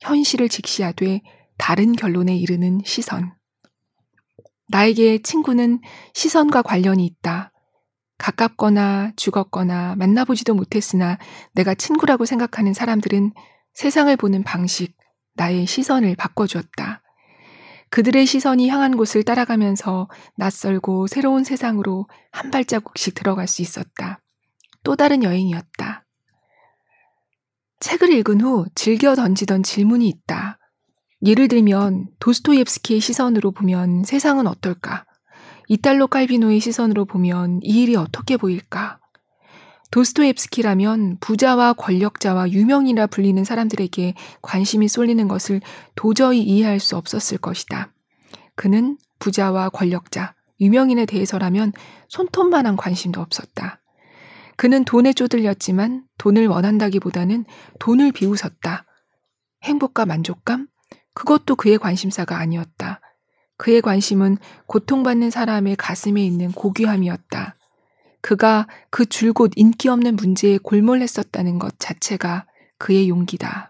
[0.00, 1.22] 현실을 직시하되
[1.58, 3.34] 다른 결론에 이르는 시선.
[4.68, 5.80] 나에게 친구는
[6.14, 7.52] 시선과 관련이 있다.
[8.18, 11.18] 가깝거나 죽었거나 만나보지도 못했으나
[11.52, 13.32] 내가 친구라고 생각하는 사람들은
[13.72, 14.96] 세상을 보는 방식,
[15.34, 17.02] 나의 시선을 바꿔주었다.
[17.88, 24.20] 그들의 시선이 향한 곳을 따라가면서 낯설고 새로운 세상으로 한 발자국씩 들어갈 수 있었다.
[24.84, 26.04] 또 다른 여행이었다.
[27.80, 30.58] 책을 읽은 후 즐겨 던지던 질문이 있다.
[31.26, 35.04] 예를 들면 도스토옙스키의 시선으로 보면 세상은 어떨까?
[35.68, 38.98] 이탈로 칼비노의 시선으로 보면 이 일이 어떻게 보일까?
[39.90, 45.60] 도스토옙스키라면 부자와 권력자와 유명이라 불리는 사람들에게 관심이 쏠리는 것을
[45.94, 47.92] 도저히 이해할 수 없었을 것이다.
[48.54, 51.72] 그는 부자와 권력자, 유명인에 대해서라면
[52.08, 53.79] 손톱만한 관심도 없었다.
[54.60, 57.46] 그는 돈에 쪼들렸지만 돈을 원한다기보다는
[57.78, 58.84] 돈을 비웃었다.
[59.62, 60.68] 행복과 만족감?
[61.14, 63.00] 그것도 그의 관심사가 아니었다.
[63.56, 67.56] 그의 관심은 고통받는 사람의 가슴에 있는 고귀함이었다.
[68.20, 72.46] 그가 그 줄곧 인기 없는 문제에 골몰했었다는 것 자체가
[72.76, 73.69] 그의 용기다.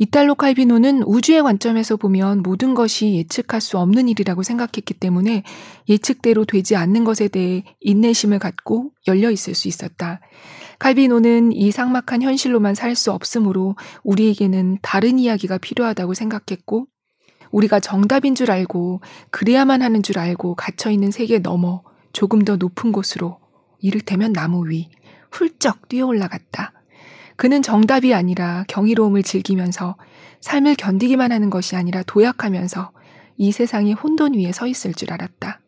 [0.00, 5.42] 이탈로 칼비노는 우주의 관점에서 보면 모든 것이 예측할 수 없는 일이라고 생각했기 때문에
[5.90, 10.20] 예측대로 되지 않는 것에 대해 인내심을 갖고 열려 있을 수 있었다.
[10.78, 16.86] 칼비노는 이 삭막한 현실로만 살 수 없으므로 우리에게는 다른 이야기가 필요하다고 생각했고
[17.50, 21.82] 우리가 정답인 줄 알고 그래야만 하는 줄 알고 갇혀있는 세계 넘어
[22.14, 23.38] 조금 더 높은 곳으로
[23.80, 24.88] 이를테면 나무 위
[25.30, 26.72] 훌쩍 뛰어 올라갔다.
[27.40, 29.96] 그는 정답이 아니라 경이로움을 즐기면서
[30.42, 32.90] 삶을 견디기만 하는 것이 아니라 도약하면서
[33.38, 35.58] 이 세상의 혼돈 위에 서 있을 줄 알았다.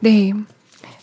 [0.00, 0.32] 네.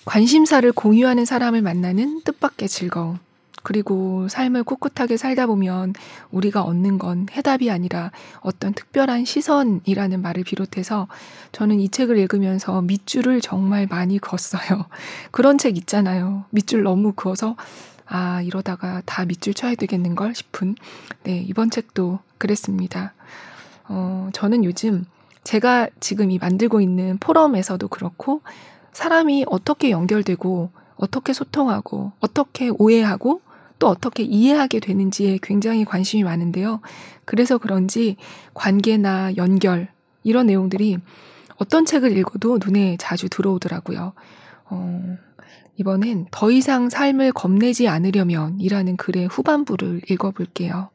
[0.04, 3.20] 관심사를 공유하는 사람을 만나는 뜻밖의 즐거움.
[3.70, 5.94] 그리고 삶을 꿋꿋하게 살다 보면
[6.32, 11.08] 우리가 얻는 건 해답이 아니라 어떤 특별한 시선이라는 말을 비롯해서
[11.52, 14.86] 저는 이 책을 읽으면서 밑줄을 정말 많이 그었어요.
[15.30, 16.46] 그런 책 있잖아요.
[16.50, 17.56] 밑줄 너무 그어서
[18.08, 20.74] 아, 이러다가 다 밑줄 쳐야 되겠는걸 싶은.
[21.22, 23.14] 네, 이번 책도 그랬습니다.
[23.88, 25.06] 어, 저는 요즘
[25.44, 28.42] 제가 지금 이 만들고 있는 포럼에서도 그렇고
[28.94, 33.42] 사람이 어떻게 연결되고 어떻게 소통하고 어떻게 오해하고
[33.80, 36.82] 또 어떻게 이해하게 되는지에 굉장히 관심이 많은데요.
[37.26, 38.18] 그래서 그런지
[38.54, 39.90] 관계나 연결
[40.24, 40.98] 이런 내용들이
[41.58, 44.14] 어떤 책을 읽어도 눈에 자주 들어오더라고요.
[44.70, 45.18] 어,
[45.78, 50.90] 이번엔 더 이상 삶을 겁내지 않으려면 이라는 글의 후반부를 읽어볼게요.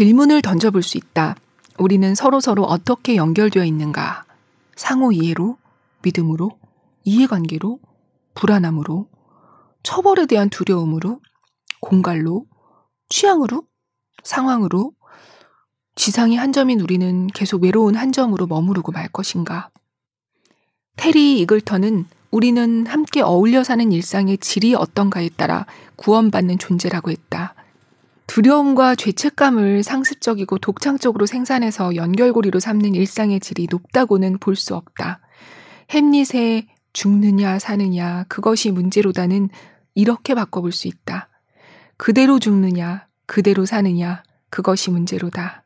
[0.00, 1.36] 질문을 던져볼 수 있다.
[1.76, 4.24] 우리는 서로 서로 어떻게 연결되어 있는가?
[4.74, 5.58] 상호 이해로,
[6.00, 6.58] 믿음으로,
[7.04, 7.78] 이해관계로,
[8.34, 9.08] 불안함으로,
[9.82, 11.20] 처벌에 대한 두려움으로,
[11.82, 12.46] 공갈로,
[13.10, 13.64] 취향으로,
[14.24, 14.92] 상황으로,
[15.96, 19.68] 지상의 한 점인 우리는 계속 외로운 한 점으로 머무르고 말 것인가?
[20.96, 27.54] 테리 이글턴은 우리는 함께 어울려 사는 일상의 질이 어떤가에 따라 구원받는 존재라고 했다.
[28.30, 35.18] 두려움과 죄책감을 상습적이고 독창적으로 생산해서 연결고리로 삼는 일상의 질이 높다고는 볼 수 없다.
[35.90, 39.48] 햄릿의 죽느냐 사느냐 그것이 문제로다는
[39.96, 41.28] 이렇게 바꿔볼 수 있다.
[41.96, 45.64] 그대로 죽느냐 그대로 사느냐 그것이 문제로다.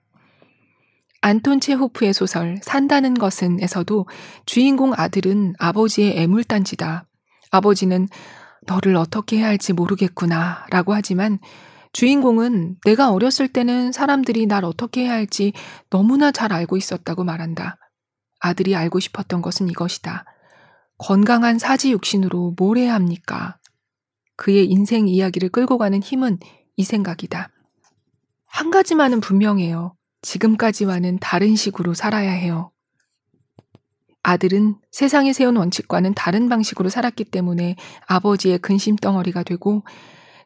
[1.20, 4.06] 안톤 체호프의 소설 산다는 것은에서도
[4.46, 7.04] 주인공 아들은 아버지의 애물단지다.
[7.50, 8.08] 아버지는
[8.66, 11.38] 너를 어떻게 해야 할지 모르겠구나 라고 하지만
[11.94, 15.52] 주인공은 내가 어렸을 때는 사람들이 날 어떻게 해야 할지
[15.90, 17.78] 너무나 잘 알고 있었다고 말한다.
[18.40, 20.24] 아들이 알고 싶었던 것은 이것이다.
[20.98, 23.58] 건강한 사지 육신으로 뭘 해야 합니까?
[24.36, 26.38] 그의 인생 이야기를 끌고 가는 힘은
[26.76, 27.50] 이 생각이다.
[28.46, 29.94] 한 가지만은 분명해요.
[30.22, 32.72] 지금까지와는 다른 식으로 살아야 해요.
[34.24, 37.76] 아들은 세상에 세운 원칙과는 다른 방식으로 살았기 때문에
[38.08, 39.84] 아버지의 근심 덩어리가 되고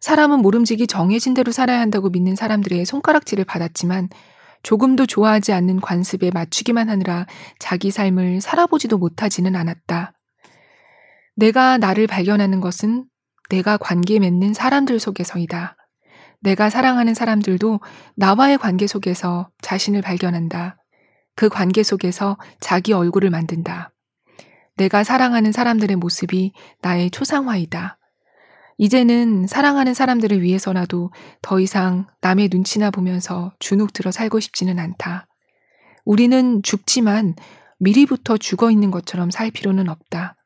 [0.01, 4.09] 사람은 모름지기 정해진 대로 살아야 한다고 믿는 사람들의 손가락질을 받았지만
[4.63, 7.27] 조금도 좋아하지 않는 관습에 맞추기만 하느라
[7.59, 10.13] 자기 삶을 살아보지도 못하지는 않았다.
[11.37, 13.07] 내가 나를 발견하는 것은
[13.49, 15.77] 내가 관계 맺는 사람들 속에서이다.
[16.41, 17.81] 내가 사랑하는 사람들도
[18.17, 20.77] 나와의 관계 속에서 자신을 발견한다.
[21.35, 23.93] 그 관계 속에서 자기 얼굴을 만든다.
[24.77, 27.98] 내가 사랑하는 사람들의 모습이 나의 초상화이다.
[28.79, 31.11] 이제는 사랑하는 사람들을 위해서라도
[31.43, 35.27] 더 이상 남의 눈치나 보면서 주눅 들어 살고 싶지는 않다.
[36.05, 37.35] 우리는 죽지만
[37.81, 40.37] 미리부터 죽어 있는 것처럼 살 필요는 없다.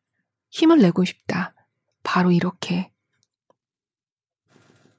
[0.50, 1.54] 힘을 내고 싶다.
[2.02, 2.90] 바로 이렇게.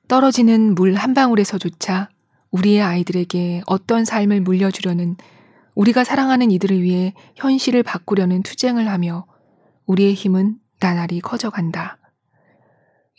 [0.08, 2.10] 떨어지는 물 한 방울에서조차
[2.52, 5.18] 우리의 아이들에게 어떤 삶을 물려주려는
[5.74, 9.26] 우리가 사랑하는 이들을 위해 현실을 바꾸려는 투쟁을 하며
[9.88, 11.98] 우리의 힘은 나날이 커져간다.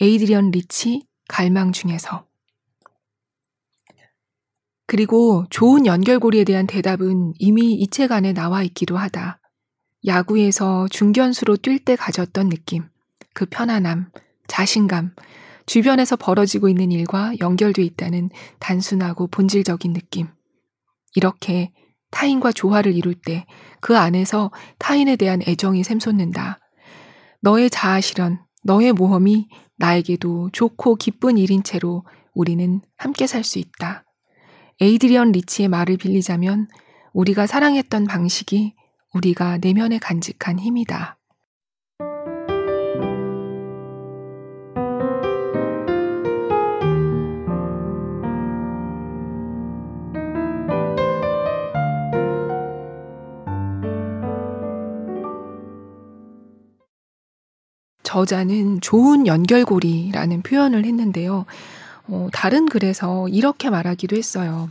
[0.01, 2.27] 에이드리언 리치 갈망 중에서
[4.87, 9.41] 그리고 좋은 연결고리에 대한 대답은 이미 이 책 안에 나와 있기도 하다.
[10.07, 12.85] 야구에서 중견수로 뛸 때 가졌던 느낌,
[13.33, 14.11] 그 편안함,
[14.47, 15.15] 자신감,
[15.67, 18.29] 주변에서 벌어지고 있는 일과 연결돼 있다는
[18.59, 20.29] 단순하고 본질적인 느낌.
[21.15, 21.73] 이렇게
[22.11, 23.47] 타인과 조화를 이룰 때
[23.81, 26.59] 그 안에서 타인에 대한 애정이 샘솟는다.
[27.43, 29.47] 너의 자아 실현, 너의 모험이
[29.77, 32.05] 나에게도 좋고 기쁜 일인 채로
[32.35, 34.05] 우리는 함께 살 수 있다.
[34.81, 36.69] 에이드리언 리치의 말을 빌리자면
[37.13, 38.75] 우리가 사랑했던 방식이
[39.13, 41.19] 우리가 내면에 간직한 힘이다.
[58.15, 61.47] 저자는 좋은 연결고리라는 표현을 했는데요.
[62.07, 64.71] 어, 다른 글에서 이렇게 말하기도 했어요.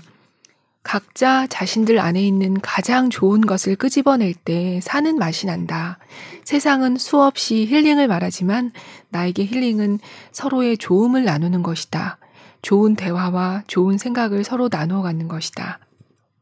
[0.81, 5.97] 각자 자신들 안에 있는 가장 좋은 것을 끄집어낼 때 사는 맛이 난다.
[6.45, 8.71] 세상은 수없이 힐링을 말하지만
[9.09, 9.99] 나에게 힐링은
[10.31, 12.19] 서로의 좋음을 나누는 것이다.
[12.61, 15.79] 좋은 대화와 좋은 생각을 서로 나누어 가는 것이다.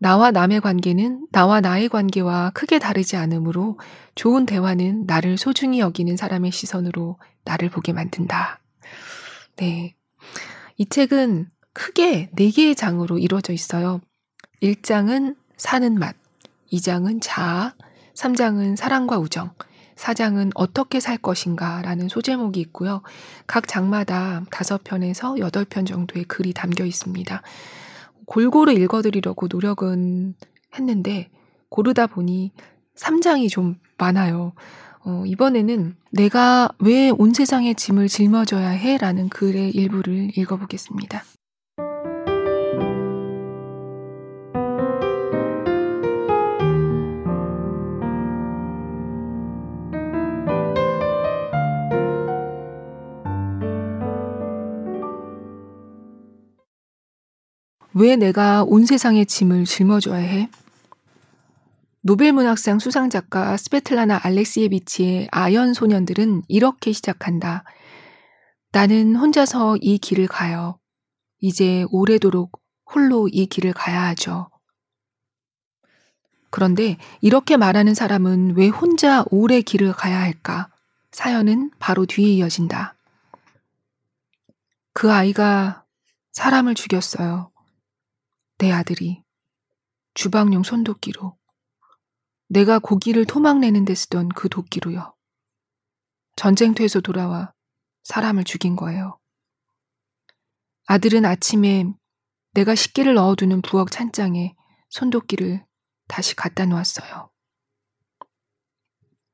[0.01, 3.77] 나와 남의 관계는 나와 나의 관계와 크게 다르지 않으므로
[4.15, 8.59] 좋은 대화는 나를 소중히 여기는 사람의 시선으로 나를 보게 만든다.
[9.57, 9.93] 네.
[10.77, 14.01] 이 책은 크게 네 개의 장으로 이루어져 있어요.
[14.63, 16.15] 1장은 사는 맛,
[16.73, 17.75] 2장은 자아,
[18.15, 19.53] 3장은 사랑과 우정,
[19.97, 23.03] 4장은 어떻게 살 것인가 라는 소제목이 있고요.
[23.45, 27.43] 각 장마다 5편에서 8편 정도의 글이 담겨 있습니다.
[28.31, 30.35] 골고루 읽어드리려고 노력은
[30.73, 31.29] 했는데
[31.67, 32.53] 고르다 보니
[32.95, 34.53] 3장이 좀 많아요.
[35.03, 38.95] 어, 이번에는 내가 왜 온 세상의 짐을 짊어져야 해?
[38.95, 41.23] 라는 글의 일부를 읽어보겠습니다.
[57.93, 60.49] 왜 내가 온 세상의 짐을 짊어져야 해?
[62.03, 67.63] 노벨문학상 수상작가 스베틀라나 알렉시에비치의 아연 소년들은 이렇게 시작한다.
[68.71, 70.79] 나는 혼자서 이 길을 가요.
[71.39, 74.49] 이제 오래도록 홀로 이 길을 가야 하죠.
[76.49, 80.69] 그런데 이렇게 말하는 사람은 왜 혼자 오래 길을 가야 할까?
[81.11, 82.95] 사연은 바로 뒤에 이어진다.
[84.93, 85.85] 그 아이가
[86.31, 87.50] 사람을 죽였어요.
[88.61, 89.23] 내 아들이
[90.13, 91.35] 주방용 손도끼로
[92.47, 95.15] 내가 고기를 토막내는 데 쓰던 그 도끼로요.
[96.35, 97.53] 전쟁터에서 돌아와
[98.03, 99.17] 사람을 죽인 거예요.
[100.85, 101.85] 아들은 아침에
[102.53, 104.53] 내가 식기를 넣어두는 부엌 찬장에
[104.89, 105.65] 손도끼를
[106.07, 107.31] 다시 갖다 놓았어요.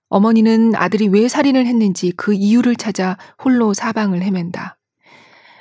[0.07, 4.76] 어머니는 아들이 왜 살인을 했는지 그 이유를 찾아 홀로 사방을 헤맨다.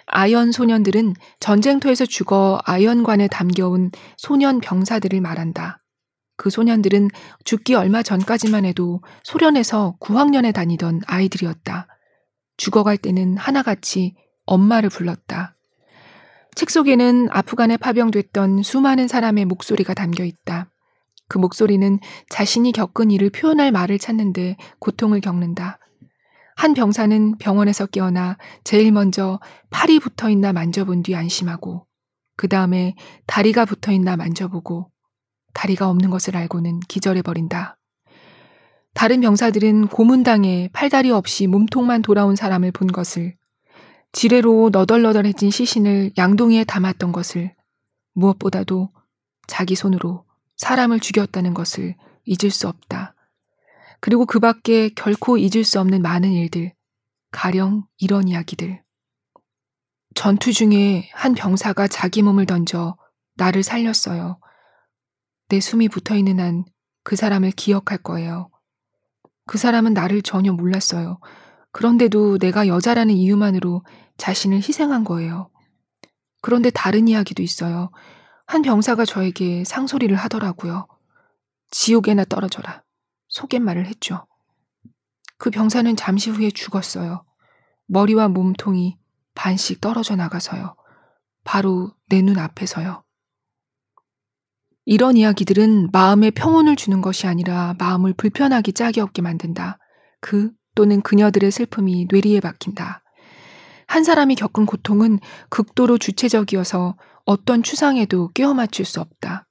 [0.06, 5.82] 아연 소년들은 전쟁터에서 죽어 아연관에 담겨온 소년 병사들을 말한다.
[6.36, 7.08] 그 소년들은
[7.44, 11.88] 죽기 얼마 전까지만 해도 소련에서 9학년에 다니던 아이들이었다.
[12.56, 15.56] 죽어갈 때는 하나같이 엄마를 불렀다.
[16.54, 20.70] 책 속에는 아프간에 파병됐던 수많은 사람의 목소리가 담겨 있다.
[21.28, 21.98] 그 목소리는
[22.30, 25.78] 자신이 겪은 일을 표현할 말을 찾는데 고통을 겪는다.
[26.56, 29.38] 한 병사는 병원에서 깨어나 제일 먼저
[29.70, 31.86] 팔이 붙어 있나 만져본 뒤 안심하고
[32.36, 32.94] 그 다음에
[33.26, 34.90] 다리가 붙어 있나 만져보고
[35.52, 37.78] 다리가 없는 것을 알고는 기절해버린다.
[38.94, 43.36] 다른 병사들은 고문당에 팔다리 없이 몸통만 돌아온 사람을 본 것을
[44.12, 47.54] 지뢰로 너덜너덜해진 시신을 양동이에 담았던 것을
[48.14, 48.90] 무엇보다도
[49.46, 50.24] 자기 손으로
[50.56, 53.15] 사람을 죽였다는 것을 잊을 수 없다.
[54.00, 56.72] 그리고 그 밖에 결코 잊을 수 없는 많은 일들,
[57.32, 58.82] 가령 이런 이야기들.
[60.14, 62.96] 전투 중에 한 병사가 자기 몸을 던져
[63.34, 64.38] 나를 살렸어요.
[65.48, 66.64] 내 숨이 붙어 있는 한
[67.06, 68.50] 그 사람을 기억할 거예요.
[69.46, 71.20] 그 사람은 나를 전혀 몰랐어요.
[71.70, 73.84] 그런데도 내가 여자라는 이유만으로
[74.16, 75.48] 자신을 희생한 거예요.
[76.42, 77.92] 그런데 다른 이야기도 있어요.
[78.48, 80.88] 한 병사가 저에게 상소리를 하더라고요.
[81.70, 82.82] 지옥에나 떨어져라.
[83.36, 84.26] 속갯말을 했죠.
[85.38, 87.24] 그 병사는 잠시 후에 죽었어요.
[87.86, 88.98] 머리와 몸통이
[89.34, 90.74] 반씩 떨어져 나가서요.
[91.44, 93.04] 바로 내 눈 앞에서요.
[94.86, 99.78] 이런 이야기들은 마음에 평온을 주는 것이 아니라 마음을 불편하기 짝이 없게 만든다.
[100.20, 103.02] 그 또는 그녀들의 슬픔이 뇌리에 박힌다.
[103.86, 105.18] 한 사람이 겪은 고통은
[105.50, 109.46] 극도로 주체적이어서 어떤 추상에도 끼워 맞출 수 없다.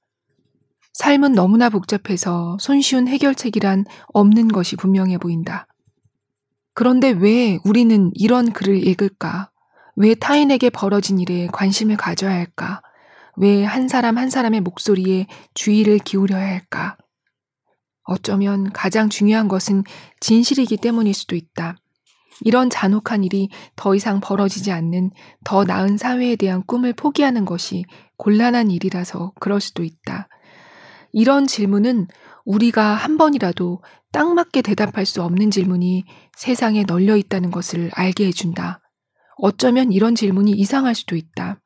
[0.96, 3.84] 삶은 너무나 복잡해서 손쉬운 해결책이란
[4.14, 5.66] 없는 것이 분명해 보인다.
[6.72, 9.50] 그런데 왜 우리는 이런 글을 읽을까?
[9.96, 12.80] 왜 타인에게 벌어진 일에 관심을 가져야 할까?
[13.36, 16.96] 왜 한 사람 한 사람의 목소리에 주의를 기울여야 할까?
[18.04, 19.84] 어쩌면 가장 중요한 것은
[20.20, 21.76] 진실이기 때문일 수도 있다.
[22.40, 25.10] 이런 잔혹한 일이 더 이상 벌어지지 않는
[25.44, 27.84] 더 나은 사회에 대한 꿈을 포기하는 것이
[28.16, 30.28] 곤란한 일이라서 그럴 수도 있다.
[31.16, 32.08] 이런 질문은
[32.44, 36.04] 우리가 한 번이라도 딱 맞게 대답할 수 없는 질문이
[36.36, 38.82] 세상에 널려 있다는 것을 알게 해준다.
[39.38, 41.58] 어쩌면 이런 질문이 이상할 수도 있다.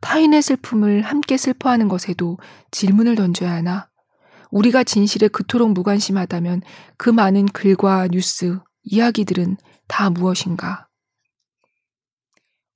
[0.00, 2.38] 타인의 슬픔을 함께 슬퍼하는 것에도
[2.70, 3.90] 질문을 던져야 하나?
[4.50, 6.62] 우리가 진실에 그토록 무관심하다면
[6.96, 9.58] 그 많은 글과 뉴스, 이야기들은
[9.88, 10.88] 다 무엇인가?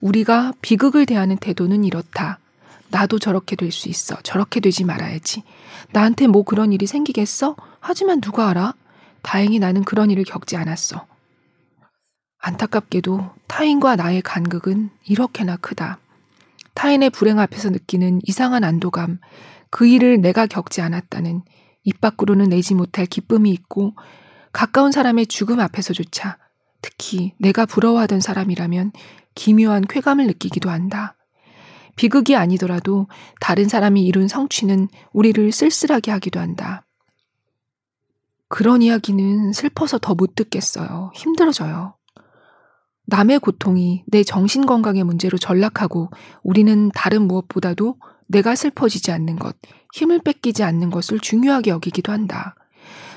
[0.03, 2.41] 우리가 비극을 대하는 태도는 이렇다.
[2.95, 4.15] 나도 저렇게 될 수 있어.
[4.23, 5.43] 저렇게 되지 말아야지.
[5.91, 7.57] 나한테 뭐 그런 일이 생기겠어?
[7.81, 8.75] 하지만 누가 알아?
[9.23, 11.05] 다행히 나는 그런 일을 겪지 않았어.
[12.39, 15.99] 안타깝게도 타인과 나의 간극은 이렇게나 크다.
[16.75, 19.19] 타인의 불행 앞에서 느끼는 이상한 안도감,
[19.71, 21.43] 그 일을 내가 겪지 않았다는
[21.83, 23.95] 입 밖으로는 내지 못할 기쁨이 있고
[24.53, 26.39] 가까운 사람의 죽음 앞에서조차
[26.81, 28.93] 특히 내가 부러워하던 사람이라면
[29.35, 31.17] 기묘한 쾌감을 느끼기도 한다.
[31.97, 33.07] 비극이 아니더라도
[33.41, 36.85] 다른 사람이 이룬 성취는 우리를 쓸쓸하게 하기도 한다.
[38.49, 41.11] 그런 이야기는 슬퍼서 더 못 듣겠어요.
[41.15, 41.97] 힘들어져요.
[43.07, 46.11] 남의 고통이 내 정신 건강의 문제로 전락하고
[46.43, 49.57] 우리는 다른 무엇보다도 내가 슬퍼지지 않는 것,
[49.93, 52.55] 힘을 뺏기지 않는 것을 중요하게 여기기도 한다.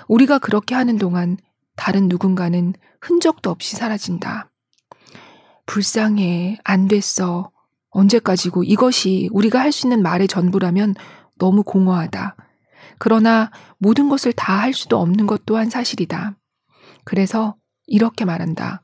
[0.08, 1.38] 우리가 그렇게 하는 동안
[1.76, 4.50] 다른 누군가는 흔적도 없이 사라진다.
[5.66, 7.52] 불쌍해, 안 됐어,
[7.92, 10.96] 언제까지고 이것이 우리가 할 수 있는 말의 전부라면
[11.38, 12.36] 너무 공허하다.
[13.00, 16.38] 그러나 모든 것을 다 할 수도 없는 것 또한 사실이다.
[17.04, 18.82] 그래서 이렇게 말한다.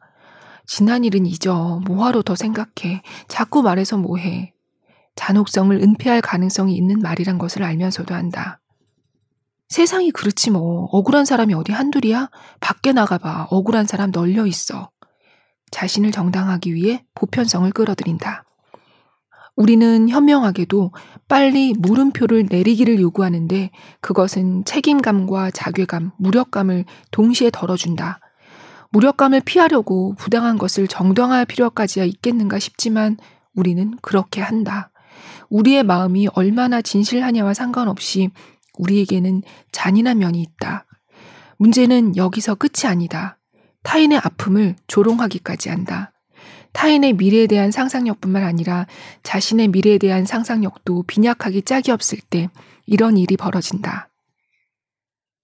[0.65, 1.81] 지난 일은 잊어.
[1.85, 3.01] 뭐하러 더 생각해.
[3.27, 4.53] 자꾸 말해서 뭐해.
[5.15, 8.61] 잔혹성을 은폐할 가능성이 있는 말이란 것을 알면서도 한다.
[9.69, 10.85] 세상이 그렇지 뭐.
[10.91, 12.29] 억울한 사람이 어디 한둘이야?
[12.59, 13.47] 밖에 나가봐.
[13.49, 14.89] 억울한 사람 널려 있어.
[15.71, 18.45] 자신을 정당하기 위해 보편성을 끌어들인다.
[19.55, 20.91] 우리는 현명하게도
[21.27, 23.69] 빨리 물음표를 내리기를 요구하는데
[24.01, 28.19] 그것은 책임감과 자괴감, 무력감을 동시에 덜어준다.
[28.91, 33.17] 무력감을 피하려고 부당한 것을 정당화할 필요까지야 있겠는가 싶지만
[33.55, 34.91] 우리는 그렇게 한다.
[35.49, 38.29] 우리의 마음이 얼마나 진실하냐와 상관없이
[38.77, 40.85] 우리에게는 잔인한 면이 있다.
[41.57, 43.37] 문제는 여기서 끝이 아니다.
[43.83, 46.12] 타인의 아픔을 조롱하기까지 한다.
[46.73, 48.87] 타인의 미래에 대한 상상력뿐만 아니라
[49.23, 52.49] 자신의 미래에 대한 상상력도 빈약하기 짝이 없을 때
[52.85, 54.09] 이런 일이 벌어진다.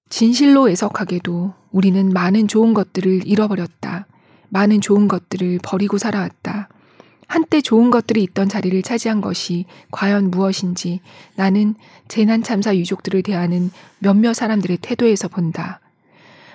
[0.09, 4.07] 진실로 애석하게도 우리는 많은 좋은 것들을 잃어버렸다.
[4.49, 6.69] 많은 좋은 것들을 버리고 살아왔다.
[7.27, 10.99] 한때 좋은 것들이 있던 자리를 차지한 것이 과연 무엇인지
[11.35, 11.75] 나는
[12.07, 13.69] 재난 참사 유족들을 대하는
[13.99, 15.79] 몇몇 사람들의 태도에서 본다.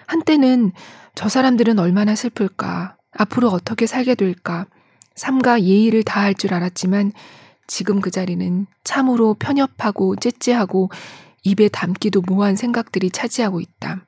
[0.07, 0.72] 한때는
[1.14, 4.67] 저 사람들은 얼마나 슬플까, 앞으로 어떻게 살게 될까,
[5.15, 7.12] 삼가 예의를 다할 줄 알았지만
[7.67, 10.91] 지금 그 자리는 참으로 편협하고 째째하고
[11.45, 14.05] 입에 담기도 모호한 생각들이 차지하고 있다.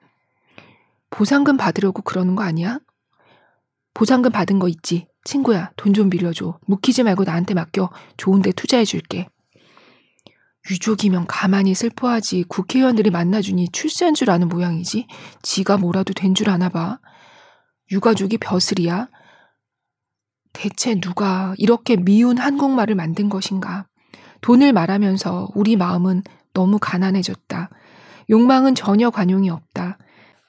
[1.11, 2.81] 보상금 받으려고 그러는 거 아니야?
[3.95, 5.07] 보상금 받은 거 있지.
[5.25, 6.59] 친구야, 돈 좀 빌려줘.
[6.67, 7.91] 묵히지 말고 나한테 맡겨.
[8.17, 9.29] 좋은데 투자해 줄게.
[10.69, 15.07] 유족이면 가만히 슬퍼하지 국회의원들이 만나주니 출세한 줄 아는 모양이지.
[15.43, 16.99] 지가 뭐라도 된 줄 아나 봐.
[17.91, 19.09] 유가족이 벼슬이야.
[20.53, 23.87] 대체 누가 이렇게 미운 한국말을 만든 것인가?
[24.41, 26.22] 돈을 말하면서 우리 마음은
[26.53, 27.70] 너무 가난해졌다.
[28.30, 29.99] 욕망은 전혀 관용이 없다.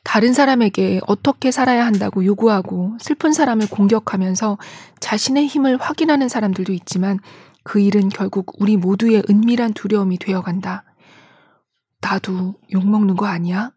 [0.03, 4.57] 다른 사람에게 어떻게 살아야 한다고 요구하고 슬픈 사람을 공격하면서
[5.01, 7.19] 자신의 힘을 확인하는 사람들도 있지만
[7.63, 10.85] 그 일은 결국 우리 모두의 은밀한 두려움이 되어간다.
[11.99, 13.71] 나도 욕먹는 거 아니야?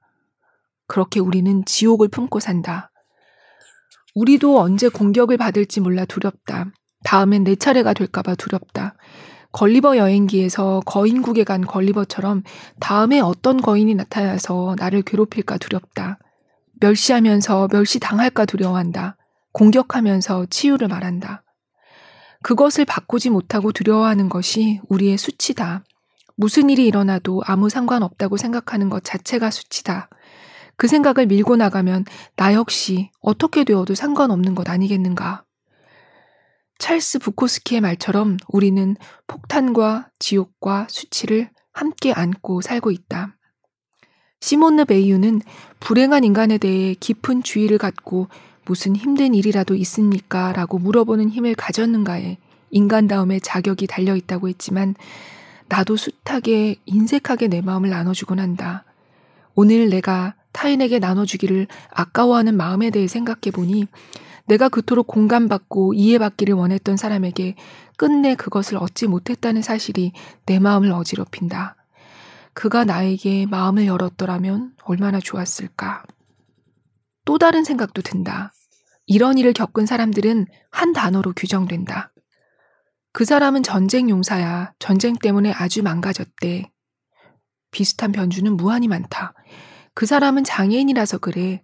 [0.87, 2.90] 그렇게 우리는 지옥을 품고 산다.
[4.15, 6.73] 우리도 언제 공격을 받을지 몰라 두렵다.
[7.05, 8.97] 다음엔 내 차례가 될까봐 두렵다.
[9.53, 12.45] 걸리버 여행기에서 거인국에 간 걸리버처럼
[12.79, 16.19] 다음에 어떤 거인이 나타나서 나를 괴롭힐까 두렵다.
[16.81, 19.17] 멸시하면서 멸시당할까 두려워한다.
[19.53, 21.43] 공격하면서 치유를 말한다.
[22.43, 25.85] 그것을 바꾸지 못하고 두려워하는 것이 우리의 수치다.
[26.37, 30.09] 무슨 일이 일어나도 아무 상관없다고 생각하는 것 자체가 수치다.
[30.81, 32.07] 그 생각을 밀고 나가면
[32.37, 35.45] 나 역시 어떻게 되어도 상관없는 것 아니겠는가.
[36.79, 43.37] 찰스 부코스키의 말처럼 우리는 폭탄과 지옥과 수치를 함께 안고 살고 있다.
[44.41, 45.43] 시몬느 베이유는
[45.81, 48.29] 불행한 인간에 대해 깊은 주의를 갖고
[48.65, 50.55] 무슨 힘든 일이라도 있습니까?
[50.55, 52.39] 라고 물어보는 힘을 가졌는가에
[52.71, 54.95] 인간다움의 자격이 달려 있다고 했지만
[55.69, 58.87] 나도 숱하게 인색하게 내 마음을 나눠주곤 한다.
[59.55, 63.87] 오늘 내가 타인에게 나눠주기를 아까워하는 마음에 대해 생각해 보니
[64.47, 67.55] 내가 그토록 공감받고 이해받기를 원했던 사람에게
[67.97, 70.13] 끝내 그것을 얻지 못했다는 사실이
[70.47, 71.77] 내 마음을 어지럽힌다.
[72.53, 76.03] 그가 나에게 마음을 열었더라면 얼마나 좋았을까.
[77.25, 78.53] 또 다른 생각도 든다.
[79.07, 82.13] 이런 일을 겪은 사람들은 한 단어로 규정된다.
[83.13, 84.73] 그 사람은 전쟁 용사야.
[84.79, 86.71] 전쟁 때문에 아주 망가졌대.
[87.71, 89.35] 비슷한 변주는 무한히 많다.
[90.01, 91.63] 그 사람은 장애인이라서 그래.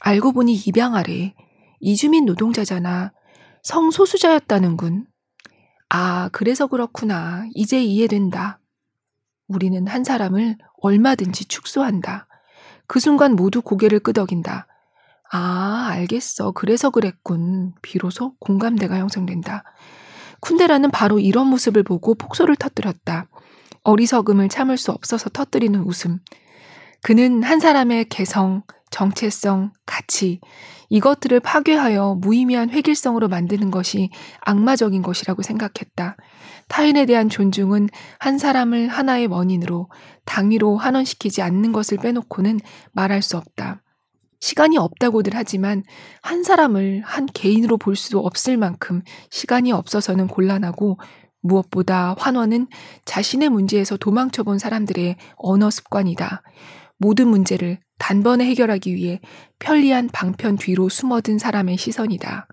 [0.00, 1.36] 알고 보니 입양아래.
[1.78, 3.12] 이주민 노동자잖아.
[3.62, 5.06] 성소수자였다는군.
[5.90, 7.46] 아, 그래서 그렇구나.
[7.54, 8.58] 이제 이해된다.
[9.46, 12.26] 우리는 한 사람을 얼마든지 축소한다.
[12.88, 14.66] 그 순간 모두 고개를 끄덕인다.
[15.30, 16.50] 아, 알겠어.
[16.50, 17.74] 그래서 그랬군.
[17.82, 19.62] 비로소 공감대가 형성된다.
[20.40, 23.28] 쿤데라는 바로 이런 모습을 보고 폭소를 터뜨렸다.
[23.84, 26.18] 어리석음을 참을 수 없어서 터뜨리는 웃음.
[27.06, 30.40] 그는 한 사람의 개성, 정체성, 가치,
[30.88, 36.16] 이것들을 파괴하여 무의미한 획일성으로 만드는 것이 악마적인 것이라고 생각했다.
[36.66, 39.88] 타인에 대한 존중은 한 사람을 하나의 원인으로
[40.24, 42.58] 당위로 환원시키지 않는 것을 빼놓고는
[42.90, 43.82] 말할 수 없다.
[44.40, 45.84] 시간이 없다고들 하지만
[46.22, 50.98] 한 사람을 한 개인으로 볼 수 없을 만큼 시간이 없어서는 곤란하고
[51.40, 52.66] 무엇보다 환원은
[53.04, 56.42] 자신의 문제에서 도망쳐 본 사람들의 언어 습관이다.
[56.98, 59.20] 모든 문제를 단번에 해결하기 위해
[59.58, 62.48] 편리한 방편 뒤로 숨어든 사람의 시선이다.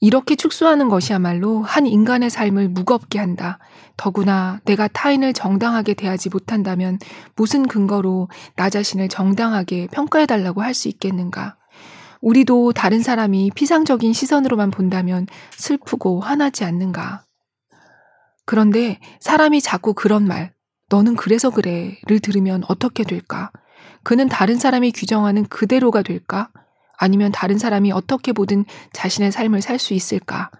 [0.00, 3.58] 이렇게 축소하는 것이야말로 한 인간의 삶을 무겁게 한다.
[3.96, 6.98] 더구나 내가 타인을 정당하게 대하지 못한다면
[7.34, 11.56] 무슨 근거로 나 자신을 정당하게 평가해달라고 할 수 있겠는가.
[12.20, 17.24] 우리도 다른 사람이 피상적인 시선으로만 본다면 슬프고 화나지 않는가.
[18.44, 20.52] 그런데 사람이 자꾸 그런 말,
[20.88, 23.50] 너는 그래서 그래를 들으면 어떻게 될까?
[24.02, 26.50] 그는 다른 사람이 규정하는 그대로가 될까?
[26.96, 30.50] 아니면 다른 사람이 어떻게 보든 자신의 삶을 살 수 있을까?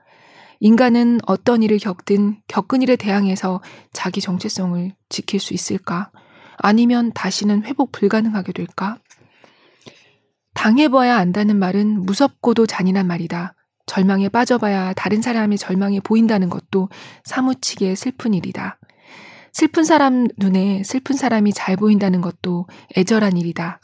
[0.61, 3.61] 인간은 어떤 일을 겪든 겪은 일에 대항해서
[3.93, 6.11] 자기 정체성을 지킬 수 있을까?
[6.59, 8.99] 아니면 다시는 회복 불가능하게 될까?
[10.55, 13.55] 당해봐야 안다는 말은 무섭고도 잔인한 말이다.
[13.85, 16.89] 절망에 빠져봐야 다른 사람의 절망에 보인다는 것도
[17.25, 18.79] 사무치게 슬픈 일이다.
[19.59, 23.81] 슬픈 사람 눈에 슬픈 사람이 잘 보인다는 것도 애절한 일이다.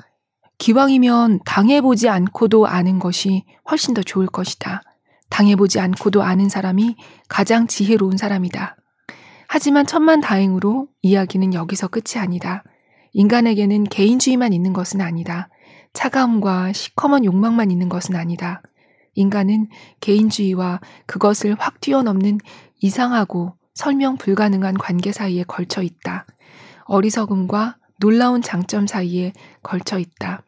[0.58, 4.82] 기왕이면 당해보지 않고도 아는 것이 훨씬 더 좋을 것이다.
[5.30, 6.96] 당해보지 않고도 아는 사람이
[7.26, 8.76] 가장 지혜로운 사람이다.
[9.48, 12.64] 하지만 천만 다행으로 이야기는 여기서 끝이 아니다.
[13.14, 15.48] 인간에게는 개인주의만 있는 것은 아니다.
[15.94, 18.60] 차가움과 시커먼 욕망만 있는 것은 아니다.
[19.14, 19.68] 인간은
[20.00, 22.40] 개인주의와 그것을 확 뛰어넘는
[22.82, 26.26] 이상하고 설명 불가능한 관계 사이에 걸쳐 있다.
[26.84, 30.42] 어리석음과 놀라운 장점 사이에 걸쳐 있다.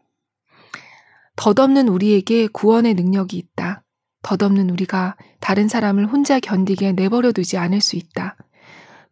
[1.37, 3.83] 덧없는 우리에게 구원의 능력이 있다.
[4.23, 8.37] 덧없는 우리가 다른 사람을 혼자 견디게 내버려 두지 않을 수 있다.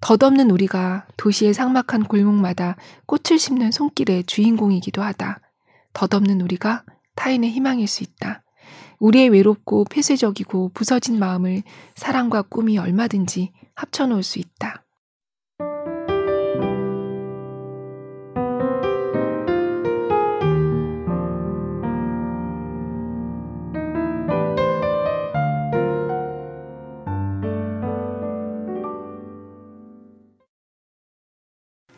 [0.01, 5.41] 덧없는 우리가 도시의 삭막한 골목마다 꽃을 심는 손길의 주인공이기도 하다.
[5.93, 6.85] 덧없는 우리가
[7.15, 8.43] 타인의 희망일 수 있다.
[8.99, 11.63] 우리의 외롭고 폐쇄적이고 부서진 마음을
[11.95, 14.85] 사랑과 꿈이 얼마든지 합쳐놓을 수 있다.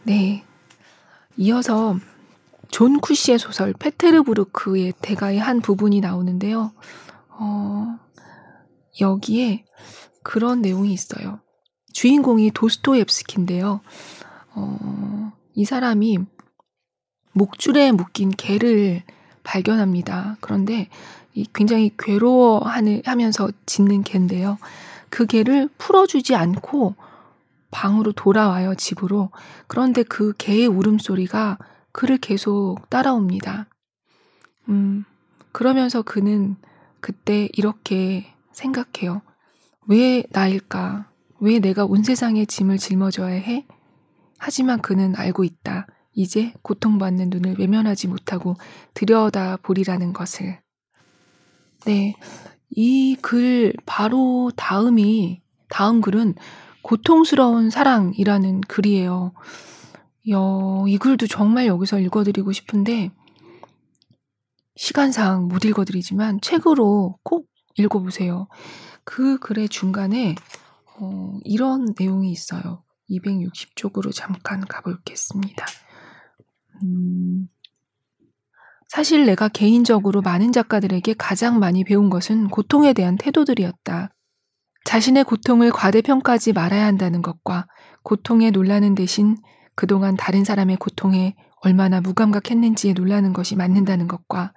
[0.07, 0.45] 네.
[1.37, 1.97] 이어서
[2.71, 6.73] 존 쿳시의 소설 페테르부르크의 대가의 한 부분이 나오는데요.
[7.31, 7.99] 어,
[9.01, 9.65] 여기에
[10.23, 11.41] 그런 내용이 있어요.
[11.95, 13.81] 주인공이 도스토옙스키인데요.
[14.55, 16.19] 어, 이 사람이
[17.33, 19.03] 목줄에 묶인 개를
[19.45, 20.37] 발견합니다.
[20.41, 20.89] 그런데
[21.53, 24.59] 굉장히 괴로워하면서 짖는 개인데요.
[25.09, 26.95] 그 개를 풀어주지 않고
[27.71, 29.31] 방으로 돌아와요, 집으로.
[29.67, 31.59] 그런데 그 개의 울음소리가
[31.93, 33.67] 그를 계속 따라옵니다.
[34.69, 35.05] 음,
[35.53, 36.57] 그러면서 그는
[37.01, 39.23] 그때 이렇게 생각해요.
[39.87, 41.14] 왜 나일까?
[41.41, 43.67] 왜 내가 온 세상에 짐을 짊어져야 해?
[44.39, 45.87] 하지만 그는 알고 있다.
[46.13, 48.57] 이제 고통받는 눈을 외면하지 못하고
[48.95, 50.61] 들여다 보리라는 것을.
[51.87, 52.15] 네.
[52.71, 56.35] 이 글 바로 다음이, 다음 글은
[56.83, 59.33] 고통스러운 사랑이라는 글이에요.
[60.31, 63.11] 여, 이 글도 정말 여기서 읽어드리고 싶은데,
[64.77, 68.49] 시간상 못 읽어드리지만 책으로 꼭 읽어보세요.
[69.05, 70.35] 그 글의 중간에
[71.01, 72.83] 어, 이런 내용이 있어요.
[73.11, 75.67] 260쪽으로 잠깐 가보겠습니다.
[76.83, 77.49] 음,
[78.89, 84.11] 사실 내가 개인적으로 많은 작가들에게 가장 많이 배운 것은 고통에 대한 태도들이었다.
[84.85, 87.67] 자신의 고통을 과대평가하지 말아야 한다는 것과
[88.03, 89.37] 고통에 놀라는 대신
[89.75, 94.53] 그동안 다른 사람의 고통에 얼마나 무감각했는지에 놀라는 것이 맞는다는 것과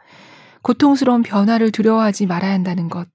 [0.61, 3.07] 고통스러운 변화를 두려워하지 말아야 한다는 것,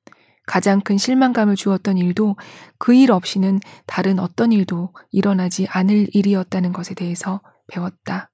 [0.47, 2.36] 가장 큰 실망감을 주었던 일도
[2.78, 8.30] 그 일 없이는 다른 어떤 일도 일어나지 않을 일이었다는 것에 대해서 배웠다.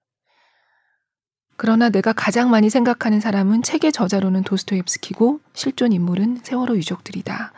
[1.56, 7.52] 그러나 내가 가장 많이 생각하는 사람은 책의 저자로는 도스토옙스키고 실존 인물은 세월호 유족들이다.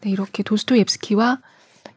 [0.00, 1.40] 네, 이렇게 도스토옙스키와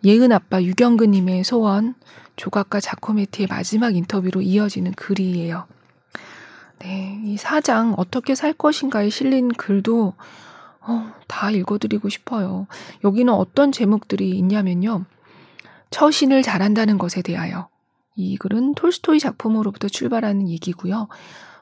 [0.03, 1.95] 예은 아빠 유경근님의 소원,
[2.35, 5.67] 조각가 자코메티의 마지막 인터뷰로 이어지는 글이에요.
[6.79, 10.13] 네, 이 사장 어떻게 살 것인가에 실린 글도
[10.81, 12.67] 어, 다 읽어드리고 싶어요.
[13.03, 15.05] 여기는 어떤 제목들이 있냐면요.
[15.91, 17.69] 처신을 잘한다는 것에 대하여.
[18.15, 21.07] 이 글은 톨스토이 작품으로부터 출발하는 얘기고요.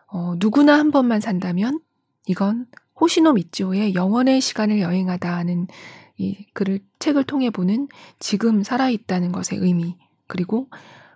[0.07, 1.79] 어, 누구나 한 번만 산다면
[2.27, 2.65] 이건
[2.99, 5.67] 호시노 미치오의 영원의 시간을 여행하다 하는
[6.17, 7.87] 이 글을 책을 통해 보는
[8.19, 9.97] 지금 살아있다는 것의 의미
[10.27, 10.67] 그리고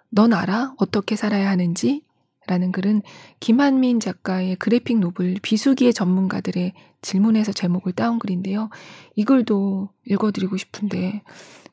[0.10, 2.04] 넌 알아 어떻게 살아야 하는지
[2.48, 3.02] 라는 글은
[3.40, 8.70] 김한민 작가의 그래픽 노블 비수기의 전문가들의 질문에서 제목을 따온 글인데요.
[9.16, 11.24] 이 글도 읽어드리고 싶은데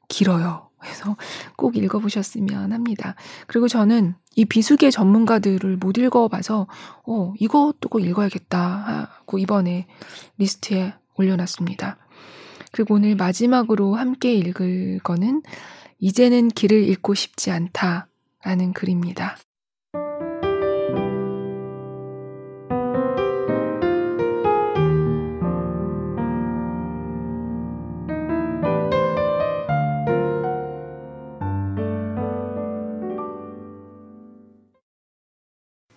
[0.09, 0.69] 길어요.
[0.79, 1.17] 그래서
[1.57, 3.15] 꼭 읽어보셨으면 합니다.
[3.47, 6.67] 그리고 저는 이 비수기의 전문가들을 못 읽어봐서,
[7.07, 9.87] 어, 이것도 꼭 읽어야겠다 하고 이번에
[10.39, 11.99] 리스트에 올려놨습니다.
[12.73, 15.43] 그리고 오늘 마지막으로 함께 읽을 거는
[15.99, 19.37] 이제는 길을 잃고 싶지 않다라는 글입니다.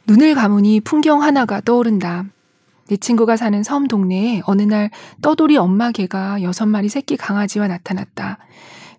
[0.05, 2.25] 눈을 감으니 풍경 하나가 떠오른다.
[2.89, 4.89] 내 친구가 사는 섬 동네에 어느 날
[5.21, 8.37] 떠돌이 엄마 개가 여섯 마리 새끼 강아지와 나타났다.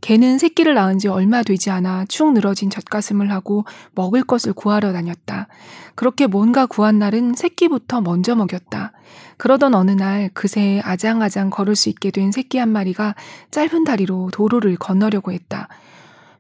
[0.01, 5.49] 개는 새끼를 낳은 지 얼마 되지 않아 축 늘어진 젖가슴을 하고 먹을 것을 구하러 다녔다.
[5.95, 8.93] 그렇게 뭔가 구한 날은 새끼부터 먼저 먹였다.
[9.37, 13.15] 그러던 어느 날 그새 아장아장 걸을 수 있게 된 새끼 한 마리가
[13.51, 15.69] 짧은 다리로 도로를 건너려고 했다.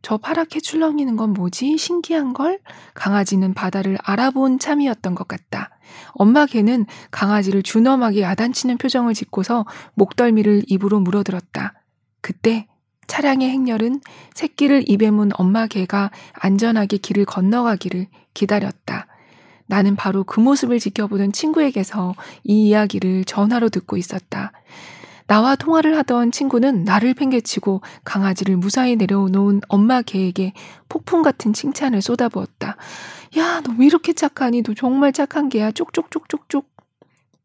[0.05, 1.79] 저 파랗게 출렁이는 건 뭐지?
[1.79, 2.61] 신기한 걸?
[2.93, 5.71] 강아지는 바다를 알아본 참이었던 것 같다.
[6.13, 11.73] 엄마 개는 강아지를 준엄하게 야단치는 표정을 짓고서 목덜미를 입으로 물어들었다.
[12.21, 12.67] 그때
[13.07, 14.03] 차량의 행렬은
[14.35, 19.07] 새끼를 입에 문 엄마 개가 안전하게 길을 건너가기를 기다렸다.
[19.67, 24.53] 나는 바로 그 모습을 지켜보던 친구에게서 이 이야기를 전화로 듣고 있었다.
[25.27, 30.53] 나와 통화를 하던 친구는 나를 팽개치고 강아지를 무사히 내려놓은 엄마 개에게
[30.89, 32.77] 폭풍 같은 칭찬을 쏟아부었다.
[33.39, 34.62] 야, 너 왜 이렇게 착하니?
[34.62, 35.72] 너 정말 착한 개야.
[35.72, 36.68] 쪽쪽쪽쪽쪽.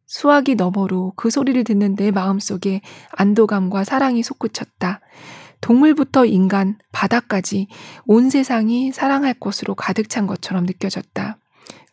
[0.05, 5.01] 수화기 너머로 그 소리를 듣는 내 마음속에 안도감과 사랑이 솟구쳤다.
[5.61, 7.67] 동물부터 인간, 바다까지
[8.05, 11.38] 온 세상이 사랑할 것으로 가득 찬 것처럼 느껴졌다.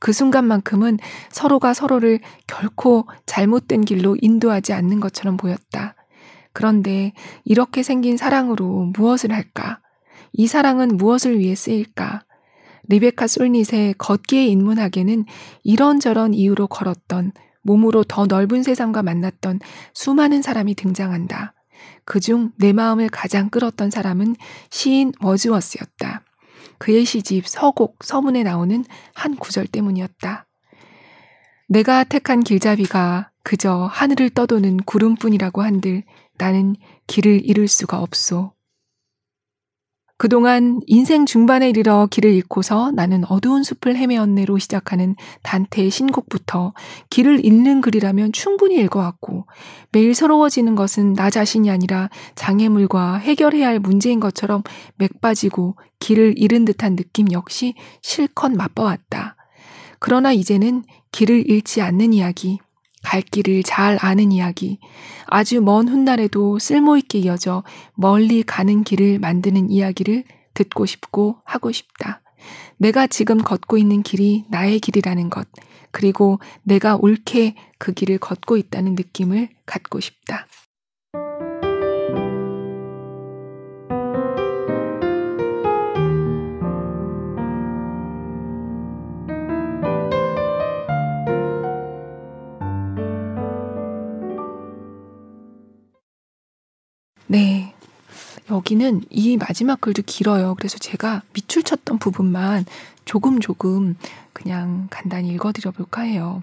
[0.06, 1.00] 그 순간만큼은
[1.32, 5.96] 서로가 서로를 결코 잘못된 길로 인도하지 않는 것처럼 보였다.
[6.52, 7.12] 그런데
[7.44, 9.80] 이렇게 생긴 사랑으로 무엇을 할까?
[10.32, 12.22] 이 사랑은 무엇을 위해 쓰일까?
[12.88, 15.24] 리베카 솔닛의 걷기의 인문학에는
[15.64, 17.32] 이런저런 이유로 걸었던
[17.62, 19.58] 몸으로 더 넓은 세상과 만났던
[19.92, 21.52] 수많은 사람이 등장한다.
[22.04, 24.36] 그중 내 마음을 가장 끌었던 사람은
[24.70, 26.22] 시인 워즈워스였다.
[26.78, 30.46] 그의 시집 서곡 서문에 나오는 한 구절 때문이었다.
[31.68, 36.04] 내가 택한 길잡이가 그저 하늘을 떠도는 구름뿐이라고 한들
[36.38, 36.74] 나는
[37.06, 38.55] 길을 잃을 수가 없소.
[40.18, 46.72] 그동안 인생 중반에 이르러 길을 잃고서 나는 어두운 숲을 헤매었네로 시작하는 단테의 신곡부터
[47.10, 49.46] 길을 잃는 글이라면 충분히 읽어왔고
[49.92, 54.62] 매일 서러워지는 것은 나 자신이 아니라 장애물과 해결해야 할 문제인 것처럼
[54.96, 59.36] 맥 빠지고 길을 잃은 듯한 느낌 역시 실컷 맛봐왔다.
[59.98, 62.58] 그러나 이제는 길을 잃지 않는 이야기,
[63.06, 64.80] 갈 길을 잘 아는 이야기,
[65.26, 67.62] 아주 먼 훗날에도 쓸모있게 이어져
[67.94, 72.20] 멀리 가는 길을 만드는 이야기를 듣고 싶고 하고 싶다.
[72.78, 75.46] 내가 지금 걷고 있는 길이 나의 길이라는 것,
[75.92, 80.48] 그리고 내가 옳게 그 길을 걷고 있다는 느낌을 갖고 싶다.
[97.26, 97.72] 네.
[98.50, 100.54] 여기는 이 마지막 글도 길어요.
[100.56, 102.64] 그래서 제가 밑줄 쳤던 부분만
[103.04, 103.96] 조금 조금
[104.32, 106.40] 그냥 간단히 읽어드려 볼까 해요.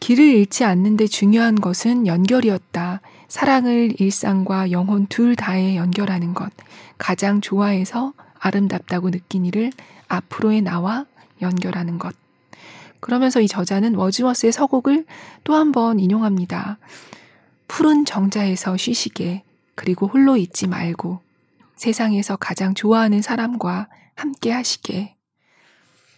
[0.00, 3.00] 길을 잃지 않는데 중요한 것은 연결이었다.
[3.28, 6.50] 사랑을 일상과 영혼 둘 다에 연결하는 것.
[6.98, 9.70] 가장 좋아해서 아름답다고 느낀 이를
[10.08, 11.04] 앞으로의 나와
[11.42, 12.14] 연결하는 것.
[13.00, 15.04] 그러면서 이 저자는 워즈워스의 서곡을
[15.44, 16.78] 또 한 번 인용합니다.
[17.68, 19.42] 푸른 정자에서 쉬시게,
[19.78, 21.20] 그리고 홀로 있지 말고,
[21.76, 25.14] 세상에서 가장 좋아하는 사람과 함께 하시게.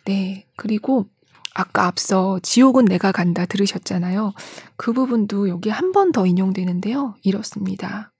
[0.07, 0.47] 네.
[0.57, 1.07] 그리고
[1.55, 4.33] 아까 앞서 지옥은 내가 간다 들으셨잖아요.
[4.77, 7.17] 그 부분도 여기 한 번 더 인용되는데요.
[7.23, 8.13] 이렇습니다.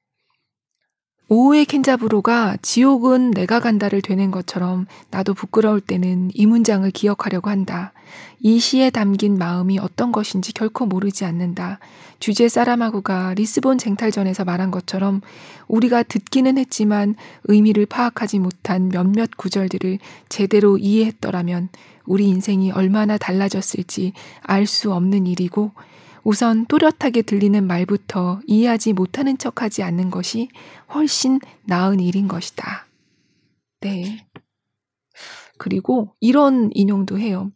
[1.33, 7.93] 오후의 켄자부로가 지옥은 내가 간다를 되는 것처럼 나도 부끄러울 때는 이 문장을 기억하려고 한다.
[8.41, 11.79] 이 시에 담긴 마음이 어떤 것인지 결코 모르지 않는다.
[12.19, 15.21] 주제 사라마구가 리스본 쟁탈전에서 말한 것처럼
[15.69, 17.15] 우리가 듣기는 했지만
[17.45, 21.69] 의미를 파악하지 못한 몇몇 구절들을 제대로 이해했더라면
[22.07, 25.71] 우리 인생이 얼마나 달라졌을지 알 수 없는 일이고
[26.25, 30.49] 우선 또렷하게 들리는 말부터 이해하지 못하는 척 하지 않는 것이
[30.95, 32.87] 훨씬 나은 일인 것이다.
[33.81, 34.27] 네.
[35.59, 37.51] 그리고 이런 인용도 해요.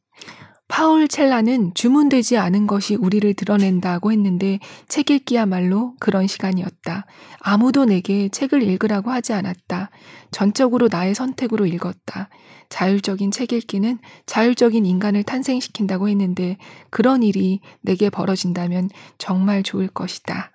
[0.77, 4.59] 파울 첼라는 주문되지 않은 것이 우리를 드러낸다고 했는데
[4.89, 7.07] 책 읽기야말로 그런 시간이었다.
[7.39, 9.91] 아무도 내게 책을 읽으라고 하지 않았다.
[10.33, 12.29] 전적으로 나의 선택으로 읽었다.
[12.71, 16.57] 자율적인 책 읽기는 자율적인 인간을 탄생시킨다고 했는데
[16.91, 20.51] 그런 일이 내게 벌어진다면 정말 좋을 것이다.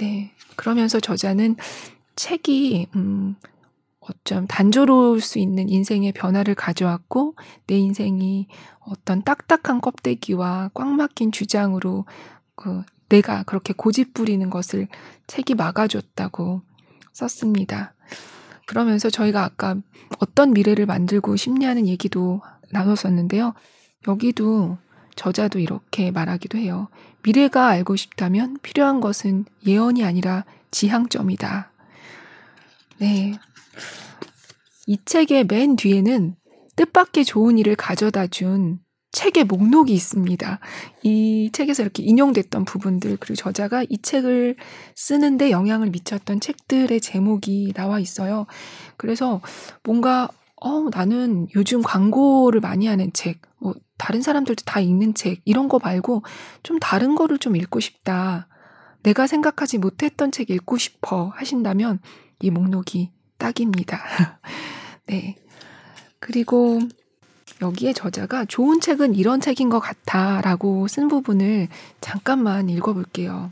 [0.00, 0.32] 네.
[0.56, 1.56] 그러면서 저자는
[2.14, 3.36] 책이, 음,
[4.08, 7.34] 어쩜 단조로울 수 있는 인생의 변화를 가져왔고
[7.66, 8.46] 내 인생이
[8.80, 12.06] 어떤 딱딱한 껍데기와 꽉 막힌 주장으로
[12.54, 14.88] 그 내가 그렇게 고집 부리는 것을
[15.26, 16.62] 책이 막아줬다고
[17.12, 17.94] 썼습니다.
[18.66, 19.76] 그러면서 저희가 아까
[20.18, 23.54] 어떤 미래를 만들고 싶냐는 얘기도 나눴었는데요.
[24.08, 24.78] 여기도
[25.14, 26.88] 저자도 이렇게 말하기도 해요.
[27.22, 31.70] 미래가 알고 싶다면 필요한 것은 예언이 아니라 지향점이다.
[32.98, 33.34] 네.
[34.86, 36.36] 이 책의 맨 뒤에는
[36.76, 38.78] 뜻밖의 좋은 일을 가져다 준
[39.16, 40.60] 책의 목록이 있습니다.
[41.02, 44.56] 이 책에서 이렇게 인용됐던 부분들, 그리고 저자가 이 책을
[44.94, 48.46] 쓰는데 영향을 미쳤던 책들의 제목이 나와 있어요.
[48.98, 49.40] 그래서
[49.84, 50.28] 뭔가,
[50.60, 55.80] 어, 나는 요즘 광고를 많이 하는 책, 뭐, 다른 사람들도 다 읽는 책, 이런 거
[55.82, 56.22] 말고
[56.62, 58.48] 좀 다른 거를 좀 읽고 싶다.
[59.02, 62.00] 내가 생각하지 못했던 책 읽고 싶어 하신다면
[62.40, 64.02] 이 목록이 딱입니다.
[65.06, 65.36] 네.
[66.18, 66.80] 그리고
[67.62, 71.68] 여기에 저자가 좋은 책은 이런 책인 것 같아 라고 쓴 부분을
[72.00, 73.50] 잠깐만 읽어볼게요.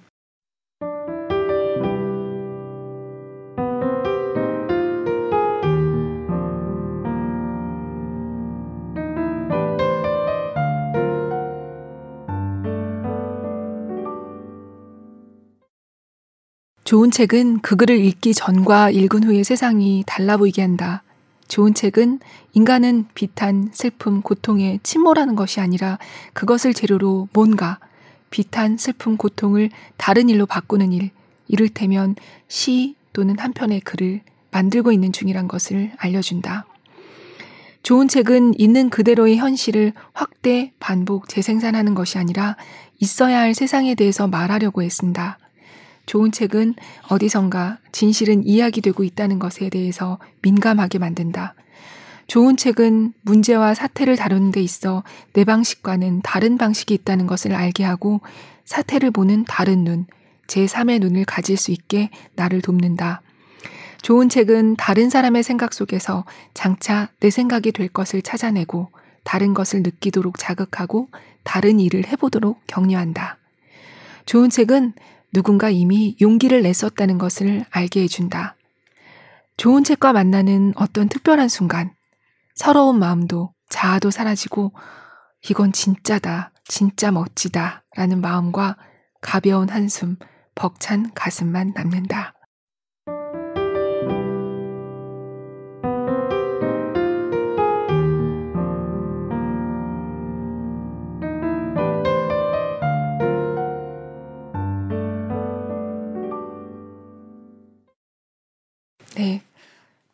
[16.95, 21.03] 좋은 책은 그 글을 읽기 전과 읽은 후의 세상이 달라 보이게 한다.
[21.49, 22.21] 좋은 책은
[22.53, 25.99] 인간은 비탄, 슬픔, 고통에 침몰하는 것이 아니라
[26.35, 27.81] 그것을 재료로 뭔가
[28.31, 31.11] 비탄, 슬픔, 고통을 다른 일로 바꾸는 일,
[31.49, 32.15] 이를테면
[32.47, 34.21] 시 또는 한 편의 글을
[34.53, 36.65] 만들고 있는 중이란 것을 알려준다.
[37.83, 42.57] 좋은 책은 있는 그대로의 현실을 확대, 반복, 재생산하는 것이 아니라
[43.01, 45.39] 있어야 할 세상에 대해서 말하려고 애쓴다.
[46.07, 46.75] 좋은 책은
[47.09, 51.55] 어디선가 진실은 이야기되고 있다는 것에 대해서 민감하게 만든다.
[52.27, 58.21] 좋은 책은 문제와 사태를 다루는 데 있어 내 방식과는 다른 방식이 있다는 것을 알게 하고
[58.65, 60.07] 사태를 보는 다른 눈,
[60.47, 63.23] 제3의 눈을 가질 수 있게 나를 돕는다.
[64.03, 68.91] 좋은 책은 다른 사람의 생각 속에서 장차 내 생각이 될 것을 찾아내고
[69.23, 71.09] 다른 것을 느끼도록 자극하고
[71.43, 73.39] 다른 일을 해보도록 격려한다.
[74.27, 74.93] 좋은 책은
[75.35, 78.55] 누군가 이미 용기를 냈었다는 것을 알게 해준다.
[79.57, 81.93] 좋은 책과 만나는 어떤 특별한 순간,
[82.55, 84.73] 서러운 마음도 자아도 사라지고,
[85.51, 88.77] 이건 진짜다, 진짜 멋지다, 라는 마음과
[89.21, 90.17] 가벼운 한숨,
[90.55, 92.34] 벅찬 가슴만 남는다.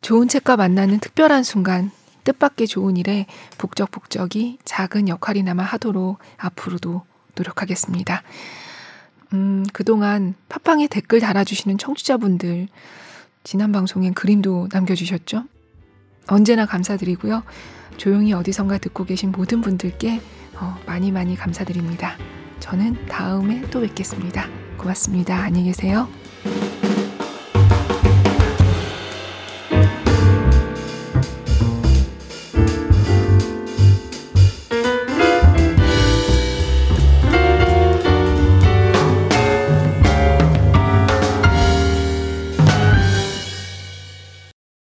[0.01, 1.91] 좋은 책과 만나는 특별한 순간,
[2.23, 3.27] 뜻밖의 좋은 일에
[3.57, 7.03] 북적북적이 작은 역할이나마 하도록 앞으로도
[7.35, 8.23] 노력하겠습니다.
[9.33, 12.67] 음, 그동안 팟빵에 댓글 달아주시는 청취자분들,
[13.43, 15.45] 지난 방송엔 그림도 남겨주셨죠?
[16.27, 17.43] 언제나 감사드리고요.
[17.97, 20.19] 조용히 어디선가 듣고 계신 모든 분들께
[20.55, 22.17] 어, 많이 많이 감사드립니다.
[22.59, 24.47] 저는 다음에 또 뵙겠습니다.
[24.77, 25.35] 고맙습니다.
[25.37, 26.07] 안녕히 계세요.